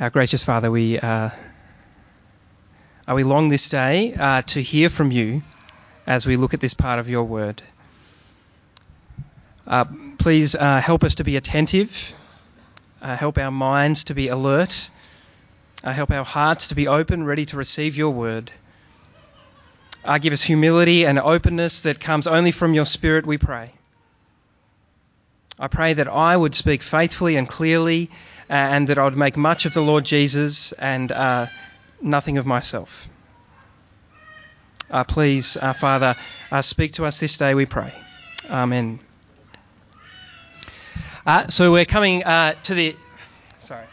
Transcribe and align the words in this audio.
Our 0.00 0.10
gracious 0.10 0.44
Father, 0.44 0.70
we, 0.70 0.96
uh, 0.96 1.30
are 3.08 3.14
we 3.16 3.24
long 3.24 3.48
this 3.48 3.68
day 3.68 4.14
uh, 4.14 4.42
to 4.42 4.62
hear 4.62 4.90
from 4.90 5.10
you 5.10 5.42
as 6.06 6.24
we 6.24 6.36
look 6.36 6.54
at 6.54 6.60
this 6.60 6.72
part 6.72 7.00
of 7.00 7.08
your 7.10 7.24
word. 7.24 7.60
Uh, 9.66 9.86
please 10.18 10.54
uh, 10.54 10.80
help 10.80 11.02
us 11.02 11.16
to 11.16 11.24
be 11.24 11.36
attentive, 11.36 12.14
uh, 13.02 13.16
help 13.16 13.38
our 13.38 13.50
minds 13.50 14.04
to 14.04 14.14
be 14.14 14.28
alert, 14.28 14.88
uh, 15.82 15.90
help 15.92 16.12
our 16.12 16.24
hearts 16.24 16.68
to 16.68 16.76
be 16.76 16.86
open, 16.86 17.24
ready 17.24 17.46
to 17.46 17.56
receive 17.56 17.96
your 17.96 18.10
word. 18.10 18.52
give 20.20 20.32
us 20.32 20.42
humility 20.42 21.06
and 21.06 21.18
openness 21.18 21.80
that 21.80 21.98
comes 21.98 22.28
only 22.28 22.52
from 22.52 22.72
your 22.72 22.86
Spirit, 22.86 23.26
we 23.26 23.36
pray. 23.36 23.72
I 25.58 25.66
pray 25.66 25.94
that 25.94 26.06
I 26.06 26.36
would 26.36 26.54
speak 26.54 26.82
faithfully 26.82 27.34
and 27.34 27.48
clearly 27.48 28.10
and 28.48 28.88
that 28.88 28.98
I 28.98 29.04
would 29.04 29.16
make 29.16 29.36
much 29.36 29.66
of 29.66 29.74
the 29.74 29.82
Lord 29.82 30.04
Jesus 30.04 30.72
and 30.72 31.12
uh, 31.12 31.46
nothing 32.00 32.38
of 32.38 32.46
myself. 32.46 33.08
Uh, 34.90 35.04
please, 35.04 35.56
uh, 35.56 35.74
Father, 35.74 36.16
uh, 36.50 36.62
speak 36.62 36.94
to 36.94 37.04
us 37.04 37.20
this 37.20 37.36
day, 37.36 37.54
we 37.54 37.66
pray. 37.66 37.92
Amen. 38.48 39.00
Uh, 41.26 41.48
so 41.48 41.72
we're 41.72 41.84
coming 41.84 42.22
to 42.22 42.74
the. 42.74 42.96
Sorry. 43.58 43.84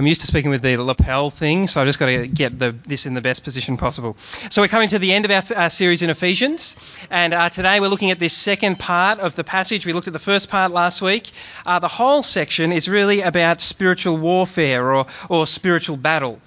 I'm 0.00 0.06
used 0.06 0.22
to 0.22 0.26
speaking 0.26 0.50
with 0.50 0.62
the 0.62 0.78
lapel 0.78 1.28
thing, 1.28 1.66
so 1.66 1.78
I've 1.78 1.86
just 1.86 1.98
got 1.98 2.06
to 2.06 2.26
get 2.26 2.58
the, 2.58 2.74
this 2.86 3.04
in 3.04 3.12
the 3.12 3.20
best 3.20 3.44
position 3.44 3.76
possible. 3.76 4.16
So 4.48 4.62
we're 4.62 4.68
coming 4.68 4.88
to 4.88 4.98
the 4.98 5.12
end 5.12 5.26
of 5.26 5.30
our, 5.30 5.64
our 5.64 5.68
series 5.68 6.00
in 6.00 6.08
Ephesians, 6.08 6.74
and 7.10 7.34
uh, 7.34 7.50
today 7.50 7.80
we're 7.80 7.88
looking 7.88 8.10
at 8.10 8.18
this 8.18 8.32
second 8.32 8.78
part 8.78 9.20
of 9.20 9.36
the 9.36 9.44
passage. 9.44 9.84
We 9.84 9.92
looked 9.92 10.06
at 10.06 10.14
the 10.14 10.18
first 10.18 10.48
part 10.48 10.72
last 10.72 11.02
week. 11.02 11.30
Uh, 11.66 11.80
the 11.80 11.88
whole 11.88 12.22
section 12.22 12.72
is 12.72 12.88
really 12.88 13.20
about 13.20 13.60
spiritual 13.60 14.16
warfare 14.16 14.90
or, 14.90 15.04
or 15.28 15.46
spiritual 15.46 15.98
battle. 15.98 16.40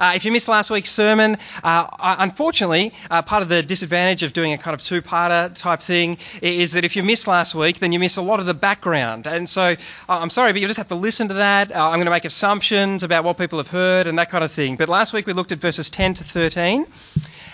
Uh, 0.00 0.12
if 0.14 0.24
you 0.24 0.32
missed 0.32 0.48
last 0.48 0.70
week's 0.70 0.90
sermon, 0.90 1.36
uh, 1.62 1.86
unfortunately, 2.00 2.90
uh, 3.10 3.20
part 3.20 3.42
of 3.42 3.50
the 3.50 3.62
disadvantage 3.62 4.22
of 4.22 4.32
doing 4.32 4.54
a 4.54 4.58
kind 4.58 4.74
of 4.74 4.80
two-parter 4.80 5.54
type 5.54 5.80
thing 5.80 6.16
is 6.40 6.72
that 6.72 6.86
if 6.86 6.96
you 6.96 7.02
miss 7.02 7.26
last 7.26 7.54
week, 7.54 7.80
then 7.80 7.92
you 7.92 7.98
miss 7.98 8.16
a 8.16 8.22
lot 8.22 8.40
of 8.40 8.46
the 8.46 8.54
background. 8.54 9.26
And 9.26 9.46
so 9.46 9.62
uh, 9.62 9.74
I'm 10.08 10.30
sorry, 10.30 10.52
but 10.52 10.62
you 10.62 10.66
just 10.68 10.78
have 10.78 10.88
to 10.88 10.94
listen 10.94 11.28
to 11.28 11.34
that. 11.34 11.70
Uh, 11.70 11.84
I'm 11.84 11.96
going 11.96 12.06
to 12.06 12.10
make 12.10 12.24
assumptions 12.24 13.02
about 13.02 13.24
what 13.24 13.36
people 13.36 13.58
have 13.58 13.68
heard 13.68 14.06
and 14.06 14.18
that 14.18 14.30
kind 14.30 14.42
of 14.42 14.50
thing. 14.50 14.76
But 14.76 14.88
last 14.88 15.12
week 15.12 15.26
we 15.26 15.34
looked 15.34 15.52
at 15.52 15.58
verses 15.58 15.90
10 15.90 16.14
to 16.14 16.24
13, 16.24 16.86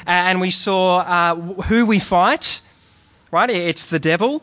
and 0.07 0.41
we 0.41 0.53
saw 0.53 0.99
uh, 0.99 1.35
who 1.35 1.85
we 1.85 1.99
fight. 1.99 2.61
Right, 3.33 3.51
it's 3.51 3.87
the 3.87 3.99
devil 3.99 4.41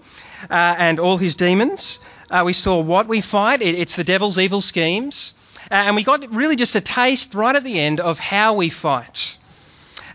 and 0.50 1.00
all 1.00 1.16
his 1.16 1.36
demons. 1.36 2.00
we 2.44 2.52
saw 2.52 2.81
what 2.81 3.08
we 3.08 3.22
fight. 3.22 3.62
it's 3.62 3.96
the 3.96 4.04
devil's 4.04 4.38
evil 4.38 4.59
schemes. 4.59 5.36
Uh, 5.72 5.75
and 5.75 5.95
we 5.95 6.03
got 6.03 6.33
really 6.33 6.56
just 6.56 6.75
a 6.75 6.81
taste 6.81 7.36
right 7.36 7.56
at 7.56 7.64
the 7.64 7.80
end 7.80 8.00
of 8.00 8.19
how 8.19 8.56
we 8.56 8.69
fight. 8.69 9.38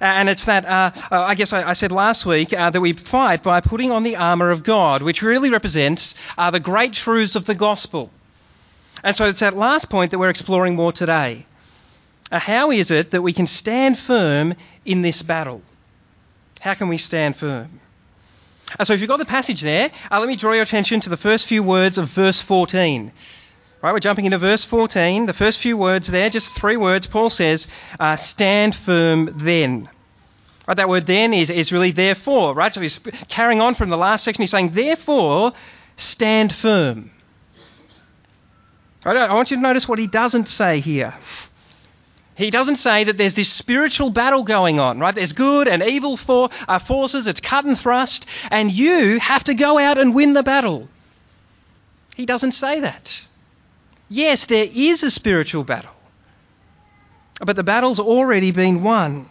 Uh, 0.01 0.05
and 0.05 0.29
it's 0.29 0.45
that, 0.45 0.65
uh, 0.65 0.91
uh, 1.11 1.21
I 1.23 1.35
guess 1.35 1.53
I, 1.53 1.73
said 1.73 1.91
last 1.91 2.25
week, 2.25 2.53
uh, 2.53 2.71
that 2.71 2.81
we 2.81 2.93
fight 2.93 3.43
by 3.43 3.61
putting 3.61 3.91
on 3.91 4.05
the 4.05 4.17
armour 4.17 4.51
of 4.51 4.63
God, 4.63 5.03
which 5.03 5.23
really 5.23 5.51
represents 5.51 6.15
uh, 6.37 6.53
the 6.53 6.61
great 6.61 6.93
truths 6.93 7.35
of 7.35 7.47
the 7.47 7.55
gospel. 7.55 8.11
And 9.03 9.15
so 9.15 9.27
it's 9.29 9.41
that 9.41 9.57
last 9.57 9.91
point 9.91 10.13
that 10.13 10.19
we're 10.19 10.31
exploring 10.31 10.77
more 10.77 10.93
today. 10.93 11.47
how 12.31 12.71
is 12.71 12.91
it 12.91 13.11
that 13.11 13.23
we 13.23 13.33
can 13.33 13.47
stand 13.47 13.99
firm 13.99 14.55
in 14.85 15.03
this 15.03 15.23
battle? 15.23 15.63
How 16.61 16.75
can 16.75 16.89
we 16.89 16.99
stand 16.99 17.37
firm? 17.37 17.81
so 18.83 18.93
if 18.93 19.01
you've 19.01 19.09
got 19.09 19.19
the 19.19 19.25
passage 19.25 19.63
there, 19.63 19.91
let 20.11 20.29
me 20.29 20.37
draw 20.37 20.53
your 20.53 20.63
attention 20.63 21.01
to 21.01 21.11
the 21.11 21.17
first 21.17 21.47
few 21.47 21.63
words 21.63 21.99
of 21.99 22.07
verse 22.09 22.41
14. 22.41 23.13
Right, 23.81 23.93
we're 23.93 24.01
jumping 24.01 24.25
into 24.25 24.39
verse 24.39 24.65
14. 24.65 25.27
The 25.27 25.33
first 25.33 25.61
few 25.61 25.77
words 25.77 26.09
there, 26.09 26.31
just 26.31 26.51
three 26.51 26.77
words. 26.77 27.07
Paul 27.07 27.31
says, 27.31 27.69
uh, 28.01 28.17
"Stand 28.17 28.75
firm 28.75 29.31
then." 29.37 29.89
Right, 30.67 30.77
that 30.79 30.89
word 30.89 31.07
"then" 31.07 31.33
is 31.33 31.49
is 31.49 31.71
really 31.71 31.93
therefore. 31.93 32.55
Right, 32.55 32.75
so 32.75 32.81
he's 32.81 32.99
carrying 33.29 33.61
on 33.61 33.75
from 33.75 33.91
the 33.91 33.97
last 33.97 34.25
section. 34.25 34.43
He's 34.43 34.51
saying, 34.51 34.71
"Therefore, 34.71 35.53
stand 35.97 36.53
firm." 36.53 37.13
Right, 39.05 39.17
I 39.17 39.33
want 39.35 39.53
you 39.53 39.59
to 39.59 39.63
notice 39.63 39.89
what 39.89 40.01
he 40.01 40.09
doesn't 40.09 40.49
say 40.49 40.81
here. 40.81 41.15
He 42.35 42.51
doesn't 42.51 42.77
say 42.77 43.05
that 43.05 43.17
there's 43.17 43.35
this 43.35 43.49
spiritual 43.49 44.11
battle 44.11 44.43
going 44.43 44.81
on, 44.81 44.99
right? 44.99 45.15
There's 45.15 45.35
good 45.35 45.69
and 45.69 45.85
evil 45.85 46.17
for, 46.17 46.51
uh, 46.67 46.81
forces, 46.81 47.29
it's 47.29 47.41
cut 47.41 47.65
and 47.65 47.79
thrust, 47.79 48.27
and 48.51 48.73
you 48.73 49.21
have 49.21 49.45
to 49.45 49.55
go 49.55 49.79
out 49.79 49.99
and 49.99 50.15
win 50.15 50.35
the 50.35 50.43
battle. 50.43 50.89
He 52.17 52.27
doesn't 52.27 52.53
say 52.53 52.81
that. 52.81 53.29
Yes, 54.09 54.47
there 54.47 54.67
is 54.73 55.03
a 55.03 55.11
spiritual 55.11 55.65
battle, 55.65 55.95
but 57.41 57.57
the 57.57 57.65
battle's 57.65 58.01
already 58.01 58.53
been 58.53 58.83
won. 58.83 59.29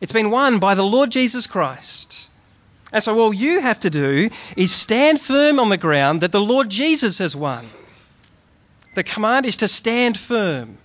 It's 0.00 0.12
been 0.12 0.30
won 0.30 0.58
by 0.58 0.74
the 0.74 0.84
Lord 0.84 1.10
Jesus 1.10 1.46
Christ. 1.46 2.30
And 2.92 3.02
so 3.02 3.18
all 3.18 3.32
you 3.32 3.60
have 3.60 3.80
to 3.80 3.90
do 3.90 4.30
is 4.56 4.70
stand 4.70 5.20
firm 5.20 5.58
on 5.58 5.70
the 5.70 5.76
ground 5.78 6.20
that 6.20 6.32
the 6.32 6.40
Lord 6.40 6.68
Jesus 6.68 7.18
has 7.18 7.34
won. 7.34 7.64
The 8.94 9.02
command 9.02 9.46
is 9.46 9.58
to 9.58 9.68
stand 9.68 10.18
firm 10.18 10.76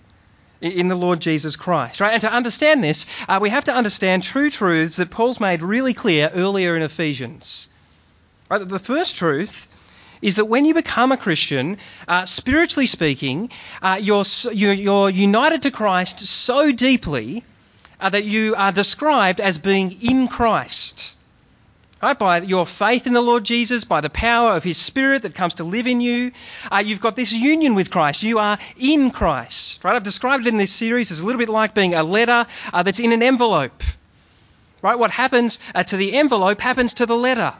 in 0.60 0.88
the 0.88 0.96
Lord 0.96 1.20
Jesus 1.20 1.56
Christ, 1.56 2.00
right? 2.00 2.14
And 2.14 2.22
to 2.22 2.32
understand 2.32 2.82
this, 2.82 3.06
uh, 3.28 3.38
we 3.40 3.50
have 3.50 3.64
to 3.64 3.74
understand 3.74 4.22
true 4.22 4.50
truths 4.50 4.96
that 4.96 5.10
Paul's 5.10 5.38
made 5.38 5.62
really 5.62 5.94
clear 5.94 6.30
earlier 6.34 6.74
in 6.74 6.82
Ephesians. 6.82 7.68
Right? 8.50 8.66
The 8.66 8.78
first 8.78 9.16
truth 9.16 9.68
is 10.22 10.36
that 10.36 10.46
when 10.46 10.64
you 10.64 10.74
become 10.74 11.12
a 11.12 11.16
Christian, 11.16 11.78
uh, 12.06 12.24
spiritually 12.24 12.86
speaking, 12.86 13.50
uh, 13.82 13.98
you're, 14.00 14.24
you're, 14.52 15.10
united 15.10 15.62
to 15.62 15.70
Christ 15.70 16.20
so 16.20 16.72
deeply 16.72 17.44
uh, 18.00 18.10
that 18.10 18.24
you 18.24 18.54
are 18.56 18.72
described 18.72 19.40
as 19.40 19.58
being 19.58 20.02
in 20.02 20.28
Christ. 20.28 21.16
Right, 22.00 22.16
by 22.16 22.40
your 22.42 22.64
faith 22.64 23.08
in 23.08 23.12
the 23.12 23.20
Lord 23.20 23.44
Jesus, 23.44 23.82
by 23.84 24.00
the 24.00 24.10
power 24.10 24.54
of 24.54 24.62
His 24.62 24.78
Spirit 24.78 25.22
that 25.22 25.34
comes 25.34 25.56
to 25.56 25.64
live 25.64 25.88
in 25.88 26.00
you, 26.00 26.30
uh, 26.70 26.80
you've 26.84 27.00
got 27.00 27.16
this 27.16 27.32
union 27.32 27.74
with 27.74 27.90
Christ. 27.90 28.22
You 28.22 28.38
are 28.38 28.56
in 28.78 29.10
Christ. 29.10 29.82
Right? 29.82 29.96
I've 29.96 30.04
described 30.04 30.46
it 30.46 30.50
in 30.50 30.58
this 30.58 30.70
series 30.70 31.10
as 31.10 31.20
a 31.20 31.26
little 31.26 31.40
bit 31.40 31.48
like 31.48 31.74
being 31.74 31.96
a 31.96 32.04
letter 32.04 32.46
uh, 32.72 32.82
that's 32.84 33.00
in 33.00 33.10
an 33.10 33.24
envelope. 33.24 33.82
Right? 34.80 34.96
What 34.96 35.10
happens 35.10 35.58
uh, 35.74 35.82
to 35.82 35.96
the 35.96 36.12
envelope 36.12 36.60
happens 36.60 36.94
to 36.94 37.06
the 37.06 37.16
letter. 37.16 37.52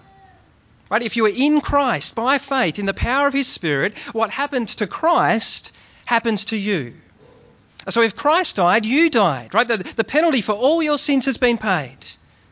Right? 0.91 1.03
If 1.03 1.17
you 1.17 1.27
are 1.27 1.33
in 1.35 1.61
Christ 1.61 2.15
by 2.15 2.39
faith 2.39 2.79
in 2.79 2.87
the 2.87 2.95
power 2.95 3.27
of 3.27 3.35
His 3.35 3.47
Spirit, 3.47 3.97
what 4.13 4.31
happened 4.31 4.69
to 4.69 4.87
Christ 4.87 5.73
happens 6.07 6.47
to 6.47 6.57
you. 6.57 6.95
So 7.89 8.03
if 8.03 8.17
Christ 8.17 8.57
died, 8.57 8.85
you 8.85 9.11
died. 9.11 9.55
Right? 9.55 9.69
The, 9.69 9.79
the 9.79 10.05
penalty 10.05 10.41
for 10.41 10.53
all 10.53 10.83
your 10.83 10.99
sins 10.99 11.27
has 11.27 11.37
been 11.37 11.59
paid 11.59 11.99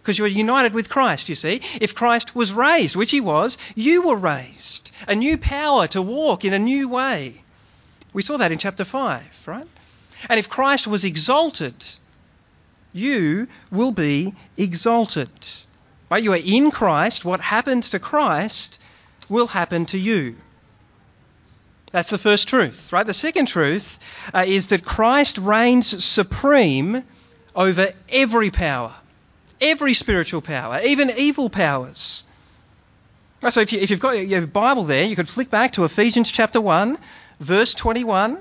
because 0.07 0.19
you 0.19 0.25
are 0.25 0.29
united 0.29 0.73
with 0.73 0.89
Christ, 0.89 1.29
you 1.29 1.35
see. 1.35 1.61
If 1.81 1.97
Christ 1.97 2.33
was 2.35 2.53
raised, 2.53 2.95
which 2.95 3.11
he 3.11 3.21
was, 3.21 3.59
you 3.75 4.03
were 4.03 4.15
raised. 4.15 4.93
A 5.09 5.17
new 5.17 5.37
power 5.37 5.89
to 5.89 6.01
walk 6.01 6.45
in 6.45 6.53
a 6.53 6.61
new 6.61 6.89
way. 6.89 7.43
We 8.13 8.23
saw 8.23 8.37
that 8.37 8.53
in 8.53 8.59
chapter 8.59 8.85
5, 8.85 9.49
right? 9.49 9.67
And 10.31 10.39
if 10.39 10.49
Christ 10.49 10.87
was 10.87 11.05
exalted, 11.05 11.75
you 12.93 13.49
will 13.71 13.91
be 13.91 14.35
exalted. 14.57 15.29
Right? 16.11 16.23
You 16.23 16.33
are 16.33 16.41
in 16.43 16.71
Christ. 16.71 17.25
What 17.25 17.41
happened 17.41 17.85
to 17.85 17.99
Christ 17.99 18.79
will 19.29 19.47
happen 19.47 19.87
to 19.87 19.99
you. 19.99 20.37
That's 21.93 22.11
the 22.11 22.19
first 22.19 22.49
truth, 22.49 22.93
right? 22.93 23.07
The 23.07 23.15
second 23.15 23.47
truth 23.47 23.99
uh, 24.35 24.45
is 24.47 24.69
that 24.69 24.85
Christ 24.85 25.39
reigns 25.39 26.05
supreme 26.05 27.05
over 27.55 27.89
every 28.11 28.51
power, 28.51 28.93
every 29.61 29.95
spiritual 29.95 30.43
power, 30.43 30.81
even 30.85 31.11
evil 31.17 31.49
powers. 31.49 32.25
Right, 33.41 33.53
so 33.53 33.61
if, 33.61 33.73
you, 33.73 33.87
have 33.87 34.01
got 34.01 34.13
your 34.13 34.47
Bible 34.47 34.85
there, 34.85 35.05
you 35.05 35.17
could 35.17 35.29
flick 35.29 35.51
back 35.51 35.73
to 35.73 35.85
Ephesians 35.85 36.33
chapter 36.33 36.61
1, 36.61 36.99
verse 37.41 37.75
21. 37.75 38.39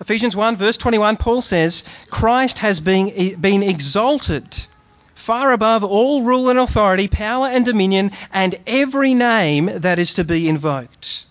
Ephesians 0.00 0.36
1, 0.36 0.56
verse 0.56 0.76
21, 0.76 1.16
Paul 1.16 1.40
says, 1.40 1.84
Christ 2.10 2.58
has 2.58 2.80
been, 2.80 3.40
been 3.40 3.62
exalted 3.62 4.44
far 5.16 5.50
above 5.50 5.82
all 5.82 6.22
rule 6.22 6.50
and 6.50 6.58
authority, 6.58 7.08
power 7.08 7.48
and 7.48 7.64
dominion, 7.64 8.12
and 8.32 8.54
every 8.66 9.14
name 9.14 9.66
that 9.66 9.98
is 9.98 10.14
to 10.14 10.24
be 10.24 10.48
invoked. 10.48 11.26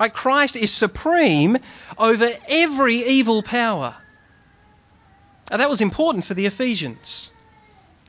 Right? 0.00 0.12
Christ 0.12 0.56
is 0.56 0.72
supreme 0.72 1.58
over 1.96 2.28
every 2.48 2.96
evil 3.06 3.42
power. 3.42 3.94
Now, 5.50 5.58
that 5.58 5.70
was 5.70 5.80
important 5.80 6.24
for 6.24 6.34
the 6.34 6.46
Ephesians. 6.46 7.30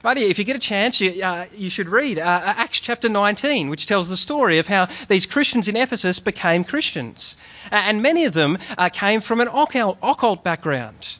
Right, 0.03 0.17
if 0.17 0.39
you 0.39 0.45
get 0.45 0.55
a 0.55 0.59
chance, 0.59 1.01
you, 1.01 1.23
uh, 1.23 1.47
you 1.55 1.69
should 1.69 1.89
read 1.89 2.19
uh 2.19 2.41
Acts 2.45 2.79
chapter 2.79 3.09
19, 3.09 3.69
which 3.69 3.87
tells 3.87 4.07
the 4.07 4.15
story 4.15 4.59
of 4.59 4.67
how 4.67 4.87
these 5.07 5.25
Christians 5.25 5.67
in 5.67 5.75
Ephesus 5.75 6.19
became 6.19 6.63
Christians. 6.63 7.35
Uh, 7.71 7.75
and 7.75 8.01
many 8.01 8.25
of 8.25 8.33
them 8.33 8.57
uh, 8.77 8.89
came 8.89 9.21
from 9.21 9.41
an 9.41 9.47
occult, 9.47 9.97
occult 10.01 10.43
background. 10.43 11.17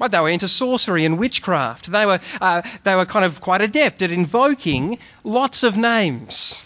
Right, 0.00 0.10
they 0.10 0.18
were 0.18 0.30
into 0.30 0.48
sorcery 0.48 1.04
and 1.04 1.18
witchcraft. 1.18 1.92
They 1.92 2.06
were, 2.06 2.20
uh, 2.40 2.62
they 2.84 2.96
were 2.96 3.04
kind 3.04 3.26
of 3.26 3.42
quite 3.42 3.60
adept 3.60 4.00
at 4.00 4.10
invoking 4.10 4.98
lots 5.24 5.62
of 5.62 5.76
names. 5.76 6.64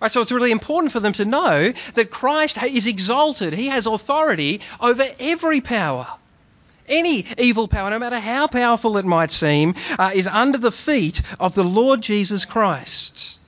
Right, 0.00 0.10
so 0.10 0.22
it's 0.22 0.32
really 0.32 0.50
important 0.50 0.94
for 0.94 1.00
them 1.00 1.12
to 1.12 1.26
know 1.26 1.74
that 1.94 2.10
Christ 2.10 2.62
is 2.62 2.86
exalted. 2.86 3.52
He 3.52 3.66
has 3.66 3.86
authority 3.86 4.62
over 4.80 5.04
every 5.20 5.60
power. 5.60 6.06
Any 6.88 7.26
evil 7.36 7.68
power, 7.68 7.90
no 7.90 7.98
matter 7.98 8.18
how 8.18 8.46
powerful 8.46 8.96
it 8.96 9.04
might 9.04 9.30
seem, 9.30 9.74
uh, 9.98 10.12
is 10.14 10.26
under 10.26 10.56
the 10.56 10.72
feet 10.72 11.20
of 11.38 11.54
the 11.54 11.62
Lord 11.62 12.00
Jesus 12.00 12.46
Christ. 12.46 13.38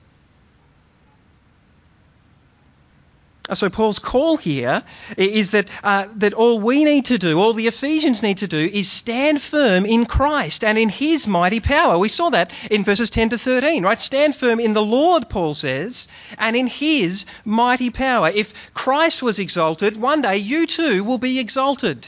So 3.52 3.68
Paul's 3.68 3.98
call 3.98 4.38
here 4.38 4.82
is 5.18 5.50
that 5.50 5.68
uh, 5.82 6.06
that 6.16 6.32
all 6.32 6.60
we 6.60 6.82
need 6.84 7.04
to 7.06 7.18
do, 7.18 7.38
all 7.38 7.52
the 7.52 7.66
Ephesians 7.66 8.22
need 8.22 8.38
to 8.38 8.46
do, 8.46 8.56
is 8.56 8.90
stand 8.90 9.42
firm 9.42 9.84
in 9.84 10.06
Christ 10.06 10.64
and 10.64 10.78
in 10.78 10.88
His 10.88 11.26
mighty 11.26 11.60
power. 11.60 11.98
We 11.98 12.08
saw 12.08 12.30
that 12.30 12.52
in 12.70 12.84
verses 12.84 13.10
10 13.10 13.30
to 13.30 13.38
13, 13.38 13.82
right? 13.82 14.00
Stand 14.00 14.34
firm 14.34 14.60
in 14.60 14.72
the 14.72 14.82
Lord, 14.82 15.28
Paul 15.28 15.52
says, 15.52 16.08
and 16.38 16.56
in 16.56 16.68
His 16.68 17.26
mighty 17.44 17.90
power. 17.90 18.30
If 18.34 18.72
Christ 18.72 19.22
was 19.22 19.38
exalted, 19.38 19.98
one 19.98 20.22
day 20.22 20.38
you 20.38 20.66
too 20.66 21.04
will 21.04 21.18
be 21.18 21.38
exalted. 21.38 22.06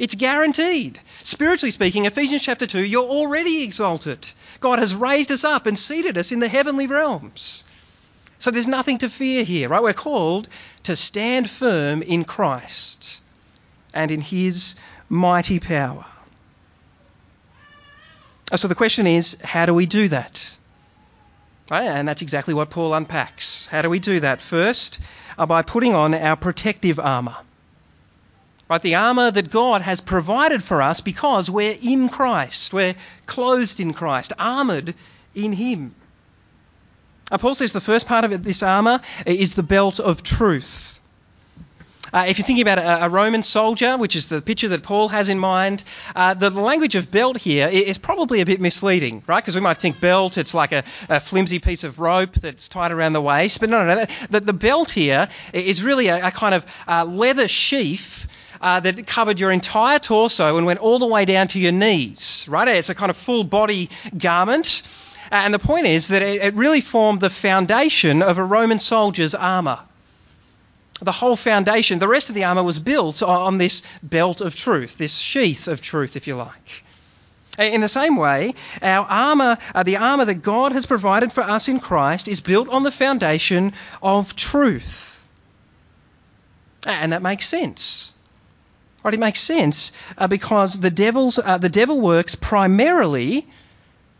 It's 0.00 0.16
guaranteed. 0.16 0.98
Spiritually 1.22 1.70
speaking, 1.70 2.06
Ephesians 2.06 2.42
chapter 2.42 2.66
2, 2.66 2.84
you're 2.84 3.04
already 3.04 3.62
exalted. 3.62 4.28
God 4.58 4.80
has 4.80 4.96
raised 4.96 5.30
us 5.30 5.44
up 5.44 5.66
and 5.66 5.78
seated 5.78 6.18
us 6.18 6.32
in 6.32 6.40
the 6.40 6.48
heavenly 6.48 6.88
realms. 6.88 7.66
So 8.40 8.50
there's 8.50 8.66
nothing 8.66 8.98
to 8.98 9.10
fear 9.10 9.44
here, 9.44 9.68
right? 9.68 9.82
We're 9.82 9.92
called 9.92 10.48
to 10.84 10.96
stand 10.96 11.48
firm 11.48 12.02
in 12.02 12.24
Christ 12.24 13.22
and 13.92 14.10
in 14.10 14.22
his 14.22 14.76
mighty 15.10 15.60
power. 15.60 16.06
So 18.56 18.66
the 18.66 18.74
question 18.74 19.06
is, 19.06 19.38
how 19.44 19.66
do 19.66 19.74
we 19.74 19.84
do 19.84 20.08
that? 20.08 20.56
Right? 21.70 21.84
And 21.84 22.08
that's 22.08 22.22
exactly 22.22 22.54
what 22.54 22.70
Paul 22.70 22.94
unpacks. 22.94 23.66
How 23.66 23.82
do 23.82 23.90
we 23.90 23.98
do 23.98 24.20
that? 24.20 24.40
First, 24.40 25.00
uh, 25.38 25.44
by 25.44 25.60
putting 25.60 25.94
on 25.94 26.14
our 26.14 26.34
protective 26.34 26.98
armour. 26.98 27.36
Right, 28.70 28.80
the 28.80 28.94
armour 28.94 29.30
that 29.30 29.50
God 29.50 29.82
has 29.82 30.00
provided 30.00 30.62
for 30.62 30.80
us 30.80 31.00
because 31.00 31.50
we're 31.50 31.76
in 31.82 32.08
Christ. 32.08 32.72
We're 32.72 32.94
clothed 33.26 33.80
in 33.80 33.92
Christ, 33.92 34.32
armoured 34.38 34.94
in 35.34 35.52
Him. 35.52 35.94
Uh, 37.30 37.38
Paul 37.38 37.54
says 37.54 37.72
the 37.72 37.80
first 37.80 38.06
part 38.06 38.24
of 38.24 38.42
this 38.42 38.62
armour 38.62 39.00
is 39.26 39.54
the 39.54 39.62
belt 39.62 40.00
of 40.00 40.22
truth. 40.22 40.90
Uh, 42.12 42.24
if 42.26 42.38
you're 42.38 42.46
thinking 42.46 42.62
about 42.62 42.78
a, 42.78 43.04
a, 43.04 43.08
Roman 43.08 43.42
soldier, 43.42 43.96
which 43.96 44.16
is 44.16 44.26
the 44.28 44.42
picture 44.42 44.68
that 44.68 44.82
Paul 44.82 45.08
has 45.08 45.28
in 45.28 45.38
mind, 45.38 45.84
uh, 46.16 46.34
the 46.34 46.50
language 46.50 46.96
of 46.96 47.10
belt 47.10 47.38
here 47.38 47.68
is 47.68 47.98
probably 47.98 48.40
a 48.40 48.46
bit 48.46 48.60
misleading, 48.60 49.22
right? 49.28 49.40
Because 49.40 49.54
we 49.54 49.60
might 49.60 49.78
think 49.78 50.00
belt, 50.00 50.36
it's 50.36 50.52
like 50.52 50.72
a, 50.72 50.82
a, 51.08 51.20
flimsy 51.20 51.60
piece 51.60 51.84
of 51.84 52.00
rope 52.00 52.32
that's 52.32 52.68
tied 52.68 52.90
around 52.90 53.12
the 53.12 53.20
waist. 53.20 53.60
But 53.60 53.70
no, 53.70 53.84
no, 53.84 53.94
no. 53.94 54.06
The, 54.30 54.40
the 54.40 54.52
belt 54.52 54.90
here 54.90 55.28
is 55.52 55.84
really 55.84 56.08
a, 56.08 56.26
a 56.26 56.30
kind 56.32 56.54
of 56.54 56.66
uh, 56.88 57.04
leather 57.04 57.46
sheath. 57.46 58.26
Uh, 58.62 58.78
that 58.78 59.06
covered 59.06 59.40
your 59.40 59.50
entire 59.50 59.98
torso 59.98 60.58
and 60.58 60.66
went 60.66 60.80
all 60.80 60.98
the 60.98 61.06
way 61.06 61.24
down 61.24 61.48
to 61.48 61.58
your 61.58 61.72
knees, 61.72 62.44
right? 62.46 62.68
It's 62.68 62.90
a 62.90 62.94
kind 62.94 63.08
of 63.08 63.16
full 63.16 63.42
body 63.42 63.88
garment. 64.14 64.82
And 65.30 65.54
the 65.54 65.58
point 65.58 65.86
is 65.86 66.08
that 66.08 66.22
it 66.22 66.54
really 66.54 66.80
formed 66.80 67.20
the 67.20 67.30
foundation 67.30 68.22
of 68.22 68.38
a 68.38 68.44
Roman 68.44 68.78
soldier's 68.78 69.34
armour. 69.34 69.78
The 71.02 71.12
whole 71.12 71.36
foundation, 71.36 71.98
the 71.98 72.08
rest 72.08 72.28
of 72.28 72.34
the 72.34 72.44
armour 72.44 72.62
was 72.62 72.78
built 72.78 73.22
on 73.22 73.56
this 73.56 73.82
belt 74.02 74.40
of 74.40 74.56
truth, 74.56 74.98
this 74.98 75.16
sheath 75.16 75.68
of 75.68 75.80
truth, 75.80 76.16
if 76.16 76.26
you 76.26 76.36
like. 76.36 76.84
In 77.58 77.80
the 77.80 77.88
same 77.88 78.16
way, 78.16 78.54
our 78.82 79.06
armour, 79.06 79.58
uh, 79.74 79.82
the 79.82 79.98
armour 79.98 80.24
that 80.24 80.42
God 80.42 80.72
has 80.72 80.86
provided 80.86 81.32
for 81.32 81.42
us 81.42 81.68
in 81.68 81.80
Christ, 81.80 82.28
is 82.28 82.40
built 82.40 82.68
on 82.68 82.82
the 82.82 82.90
foundation 82.90 83.72
of 84.02 84.34
truth. 84.34 85.26
And 86.86 87.12
that 87.12 87.22
makes 87.22 87.46
sense. 87.46 88.14
Right, 89.02 89.14
it 89.14 89.20
makes 89.20 89.40
sense 89.40 89.92
uh, 90.18 90.28
because 90.28 90.78
the 90.78 90.90
devil's 90.90 91.38
uh, 91.38 91.56
the 91.58 91.70
devil 91.70 92.00
works 92.00 92.34
primarily 92.34 93.46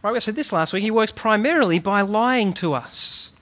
Right, 0.02 0.14
we 0.14 0.20
said 0.20 0.36
this 0.36 0.52
last 0.52 0.72
week. 0.72 0.82
He 0.82 0.90
works 0.90 1.12
primarily 1.12 1.78
by 1.78 2.02
lying 2.02 2.54
to 2.54 2.74
us. 2.74 3.32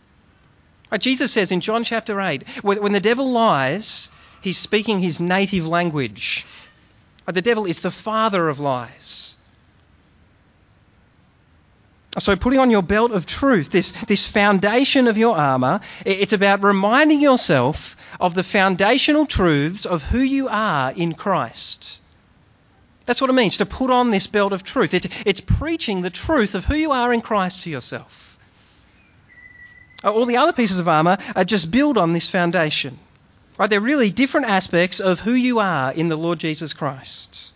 Right, 0.90 1.00
Jesus 1.00 1.32
says 1.32 1.52
in 1.52 1.60
John 1.60 1.84
chapter 1.84 2.20
8, 2.20 2.64
when 2.64 2.92
the 2.92 3.00
devil 3.00 3.30
lies, 3.30 4.08
he's 4.40 4.58
speaking 4.58 4.98
his 4.98 5.20
native 5.20 5.68
language. 5.68 6.44
Right, 7.26 7.34
the 7.34 7.42
devil 7.42 7.66
is 7.66 7.80
the 7.80 7.90
father 7.90 8.48
of 8.48 8.58
lies. 8.58 9.36
So, 12.18 12.34
putting 12.34 12.58
on 12.58 12.70
your 12.70 12.82
belt 12.82 13.12
of 13.12 13.26
truth, 13.26 13.70
this, 13.70 13.92
this 13.92 14.26
foundation 14.26 15.06
of 15.06 15.18
your 15.18 15.36
armour, 15.36 15.80
it's 16.04 16.32
about 16.32 16.64
reminding 16.64 17.20
yourself 17.20 17.96
of 18.18 18.34
the 18.34 18.42
foundational 18.42 19.26
truths 19.26 19.86
of 19.86 20.02
who 20.02 20.18
you 20.18 20.48
are 20.48 20.90
in 20.90 21.14
Christ. 21.14 22.00
That's 23.08 23.22
what 23.22 23.30
it 23.30 23.32
means 23.32 23.56
to 23.56 23.64
put 23.64 23.90
on 23.90 24.10
this 24.10 24.26
belt 24.26 24.52
of 24.52 24.62
truth. 24.62 24.92
It's, 24.92 25.08
it's 25.24 25.40
preaching 25.40 26.02
the 26.02 26.10
truth 26.10 26.54
of 26.54 26.66
who 26.66 26.74
you 26.74 26.90
are 26.92 27.10
in 27.10 27.22
Christ 27.22 27.62
to 27.62 27.70
yourself. 27.70 28.38
All 30.04 30.26
the 30.26 30.36
other 30.36 30.52
pieces 30.52 30.78
of 30.78 30.88
armour 30.88 31.16
are 31.34 31.44
just 31.44 31.70
build 31.70 31.96
on 31.96 32.12
this 32.12 32.28
foundation. 32.28 32.98
Right? 33.56 33.70
They're 33.70 33.80
really 33.80 34.10
different 34.10 34.48
aspects 34.48 35.00
of 35.00 35.20
who 35.20 35.32
you 35.32 35.58
are 35.58 35.90
in 35.90 36.08
the 36.08 36.18
Lord 36.18 36.38
Jesus 36.38 36.74
Christ. 36.74 37.54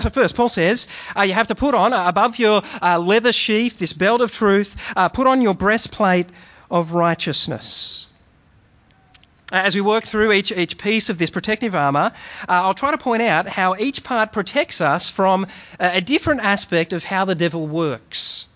So 0.00 0.08
first, 0.08 0.34
Paul 0.34 0.48
says 0.48 0.86
uh, 1.14 1.24
you 1.24 1.34
have 1.34 1.48
to 1.48 1.54
put 1.54 1.74
on, 1.74 1.92
uh, 1.92 2.08
above 2.08 2.38
your 2.38 2.62
uh, 2.80 2.98
leather 2.98 3.32
sheath, 3.32 3.78
this 3.78 3.92
belt 3.92 4.22
of 4.22 4.32
truth, 4.32 4.94
uh, 4.96 5.10
put 5.10 5.26
on 5.26 5.42
your 5.42 5.54
breastplate 5.54 6.28
of 6.70 6.94
righteousness. 6.94 8.08
As 9.54 9.76
we 9.76 9.80
work 9.80 10.02
through 10.02 10.32
each, 10.32 10.50
each 10.50 10.78
piece 10.78 11.10
of 11.10 11.18
this 11.18 11.30
protective 11.30 11.76
armour, 11.76 12.10
uh, 12.40 12.46
I'll 12.48 12.74
try 12.74 12.90
to 12.90 12.98
point 12.98 13.22
out 13.22 13.46
how 13.46 13.76
each 13.76 14.02
part 14.02 14.32
protects 14.32 14.80
us 14.80 15.10
from 15.10 15.46
a, 15.78 15.98
a 15.98 16.00
different 16.00 16.40
aspect 16.40 16.92
of 16.92 17.04
how 17.04 17.24
the 17.24 17.36
devil 17.36 17.64
works. 17.64 18.48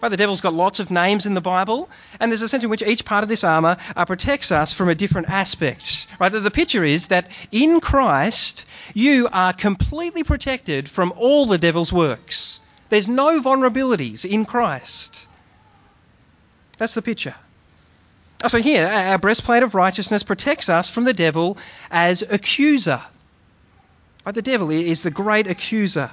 Right, 0.00 0.10
the 0.10 0.16
devil's 0.16 0.40
got 0.40 0.54
lots 0.54 0.78
of 0.78 0.92
names 0.92 1.26
in 1.26 1.34
the 1.34 1.40
Bible, 1.40 1.90
and 2.20 2.30
there's 2.30 2.42
a 2.42 2.46
sense 2.46 2.62
in 2.62 2.70
which 2.70 2.82
each 2.82 3.04
part 3.04 3.24
of 3.24 3.28
this 3.28 3.42
armour 3.42 3.78
uh, 3.96 4.04
protects 4.04 4.52
us 4.52 4.72
from 4.72 4.88
a 4.88 4.94
different 4.94 5.28
aspect. 5.28 6.06
Right, 6.20 6.28
the 6.30 6.50
picture 6.52 6.84
is 6.84 7.08
that 7.08 7.28
in 7.50 7.80
Christ, 7.80 8.64
you 8.94 9.28
are 9.32 9.52
completely 9.52 10.22
protected 10.22 10.88
from 10.88 11.12
all 11.16 11.46
the 11.46 11.58
devil's 11.58 11.92
works. 11.92 12.60
There's 12.90 13.08
no 13.08 13.40
vulnerabilities 13.40 14.24
in 14.24 14.44
Christ. 14.44 15.26
That's 16.78 16.94
the 16.94 17.02
picture. 17.02 17.34
So 18.48 18.58
here, 18.58 18.86
our 18.86 19.18
breastplate 19.18 19.62
of 19.62 19.74
righteousness 19.74 20.22
protects 20.22 20.68
us 20.68 20.90
from 20.90 21.04
the 21.04 21.12
devil 21.12 21.58
as 21.90 22.22
accuser. 22.22 23.00
Right, 24.24 24.34
the 24.34 24.42
devil 24.42 24.70
is 24.70 25.02
the 25.02 25.10
great 25.10 25.46
accuser. 25.46 26.10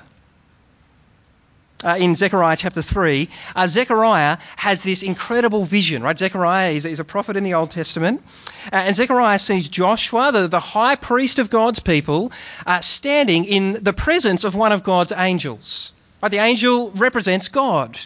Uh, 1.82 1.96
in 1.98 2.14
Zechariah 2.14 2.58
chapter 2.58 2.82
3, 2.82 3.30
uh, 3.56 3.68
Zechariah 3.68 4.38
has 4.58 4.84
this 4.84 5.02
incredible 5.02 5.64
vision, 5.64 6.04
right? 6.04 6.20
Zechariah 6.20 6.72
is, 6.72 6.86
is 6.86 7.00
a 7.00 7.06
prophet 7.06 7.38
in 7.38 7.46
the 7.46 7.54
Old 7.54 7.72
Testament. 7.72 8.22
Uh, 8.66 8.76
and 8.76 8.96
Zechariah 8.96 9.40
sees 9.40 9.70
Joshua, 9.70 10.34
the, 10.34 10.48
the 10.50 10.60
high 10.60 10.98
priest 10.98 11.40
of 11.40 11.50
God's 11.50 11.80
people, 11.80 12.34
uh, 12.66 12.82
standing 12.82 13.46
in 13.46 13.82
the 13.82 13.94
presence 13.94 14.44
of 14.44 14.56
one 14.56 14.74
of 14.74 14.84
God's 14.84 15.14
angels. 15.14 15.94
Right? 16.22 16.32
The 16.32 16.40
angel 16.40 16.92
represents 16.92 17.48
God. 17.48 17.98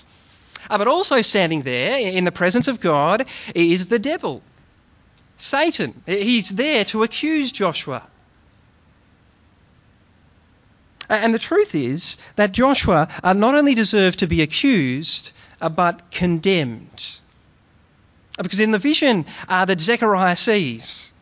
Uh, 0.70 0.78
but 0.78 0.88
also 0.88 1.22
standing 1.22 1.62
there 1.62 2.00
in 2.00 2.26
the 2.26 2.32
presence 2.32 2.68
of 2.68 2.80
God 2.80 3.26
is 3.54 3.88
the 3.88 4.00
devil, 4.00 4.42
Satan. 5.38 6.02
He's 6.06 6.50
there 6.50 6.86
to 6.86 7.04
accuse 7.04 7.52
Joshua. 7.52 8.08
And 11.10 11.34
the 11.34 11.40
truth 11.40 11.76
is 11.76 12.18
that 12.38 12.52
Joshua 12.52 13.08
uh, 13.24 13.34
not 13.34 13.56
only 13.56 13.76
deserved 13.76 14.20
to 14.20 14.28
be 14.28 14.42
accused, 14.42 15.32
uh, 15.62 15.70
but 15.70 16.12
condemned. 16.12 17.20
Because 18.42 18.60
in 18.60 18.72
the 18.72 18.80
vision 18.80 19.26
uh, 19.48 19.66
that 19.66 19.80
Zechariah 19.80 20.36
sees, 20.36 21.14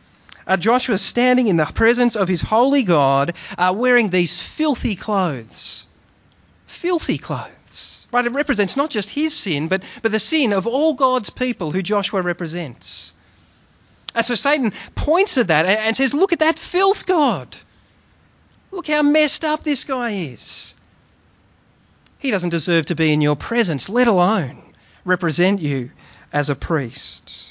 uh, 0.46 0.56
Joshua 0.56 0.98
standing 0.98 1.48
in 1.48 1.56
the 1.56 1.66
presence 1.66 2.16
of 2.16 2.28
his 2.28 2.40
holy 2.40 2.84
God, 2.84 3.34
uh, 3.58 3.74
wearing 3.76 4.08
these 4.08 4.40
filthy 4.40 4.96
clothes. 4.96 5.86
Filthy 6.72 7.18
clothes. 7.18 8.06
Right? 8.10 8.26
It 8.26 8.32
represents 8.32 8.76
not 8.76 8.90
just 8.90 9.10
his 9.10 9.34
sin, 9.34 9.68
but, 9.68 9.82
but 10.02 10.10
the 10.10 10.18
sin 10.18 10.52
of 10.52 10.66
all 10.66 10.94
God's 10.94 11.30
people 11.30 11.70
who 11.70 11.82
Joshua 11.82 12.22
represents. 12.22 13.14
And 14.14 14.24
so 14.24 14.34
Satan 14.34 14.72
points 14.94 15.38
at 15.38 15.48
that 15.48 15.66
and 15.66 15.96
says, 15.96 16.14
Look 16.14 16.32
at 16.32 16.40
that 16.40 16.58
filth, 16.58 17.06
God. 17.06 17.54
Look 18.70 18.86
how 18.86 19.02
messed 19.02 19.44
up 19.44 19.62
this 19.62 19.84
guy 19.84 20.10
is. 20.10 20.74
He 22.18 22.30
doesn't 22.30 22.50
deserve 22.50 22.86
to 22.86 22.94
be 22.94 23.12
in 23.12 23.20
your 23.20 23.36
presence, 23.36 23.88
let 23.88 24.08
alone 24.08 24.56
represent 25.04 25.60
you 25.60 25.90
as 26.32 26.50
a 26.50 26.54
priest. 26.54 27.48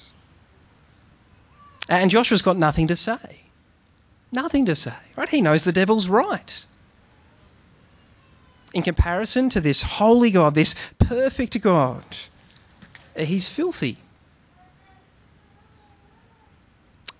And 1.89 2.09
Joshua's 2.09 2.41
got 2.41 2.57
nothing 2.57 2.87
to 2.87 2.95
say. 2.95 3.41
Nothing 4.31 4.65
to 4.65 4.75
say, 4.75 4.93
right? 5.15 5.29
He 5.29 5.41
knows 5.41 5.63
the 5.63 5.73
devil's 5.73 6.07
right 6.07 6.65
in 8.73 8.83
comparison 8.83 9.49
to 9.49 9.61
this 9.61 9.81
holy 9.81 10.31
God, 10.31 10.55
this 10.55 10.75
perfect 10.99 11.59
God, 11.61 12.03
uh, 13.17 13.23
he's 13.23 13.47
filthy. 13.47 13.97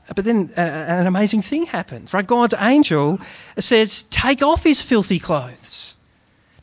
Uh, 0.10 0.13
but 0.13 0.25
then 0.25 0.51
uh, 0.58 0.62
uh, 0.62 0.63
an 0.63 1.08
amazing 1.08 1.41
thing 1.41 1.65
happens, 1.65 2.13
right? 2.13 2.25
God's 2.25 2.55
angel 2.60 3.20
says, 3.58 4.03
Take 4.03 4.41
off 4.41 4.63
his 4.63 4.81
filthy 4.81 5.20
clothes. 5.20 5.96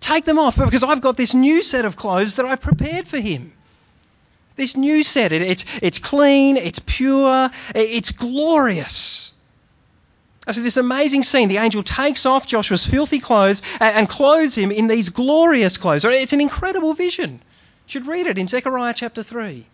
Take 0.00 0.24
them 0.24 0.38
off 0.38 0.56
because 0.56 0.84
I've 0.84 1.00
got 1.00 1.16
this 1.16 1.34
new 1.34 1.62
set 1.62 1.84
of 1.84 1.96
clothes 1.96 2.34
that 2.34 2.46
I've 2.46 2.60
prepared 2.60 3.06
for 3.08 3.18
him. 3.18 3.52
This 4.56 4.76
new 4.76 5.02
set, 5.02 5.32
it, 5.32 5.42
it's, 5.42 5.64
it's 5.82 5.98
clean, 5.98 6.56
it's 6.56 6.78
pure, 6.78 7.50
it's 7.74 8.12
glorious. 8.12 9.34
So 10.50 10.62
this 10.62 10.78
amazing 10.78 11.24
scene, 11.24 11.48
the 11.48 11.58
angel 11.58 11.82
takes 11.82 12.24
off 12.24 12.46
Joshua's 12.46 12.86
filthy 12.86 13.18
clothes 13.18 13.60
and, 13.80 14.08
clothes 14.08 14.54
him 14.54 14.70
in 14.70 14.86
these 14.86 15.10
glorious 15.10 15.76
clothes. 15.76 16.06
It's 16.06 16.32
an 16.32 16.40
incredible 16.40 16.94
vision. 16.94 17.32
You 17.32 17.38
should 17.86 18.06
read 18.06 18.26
it 18.26 18.38
in 18.38 18.48
Zechariah 18.48 18.94
chapter 18.94 19.22
3. 19.22 19.66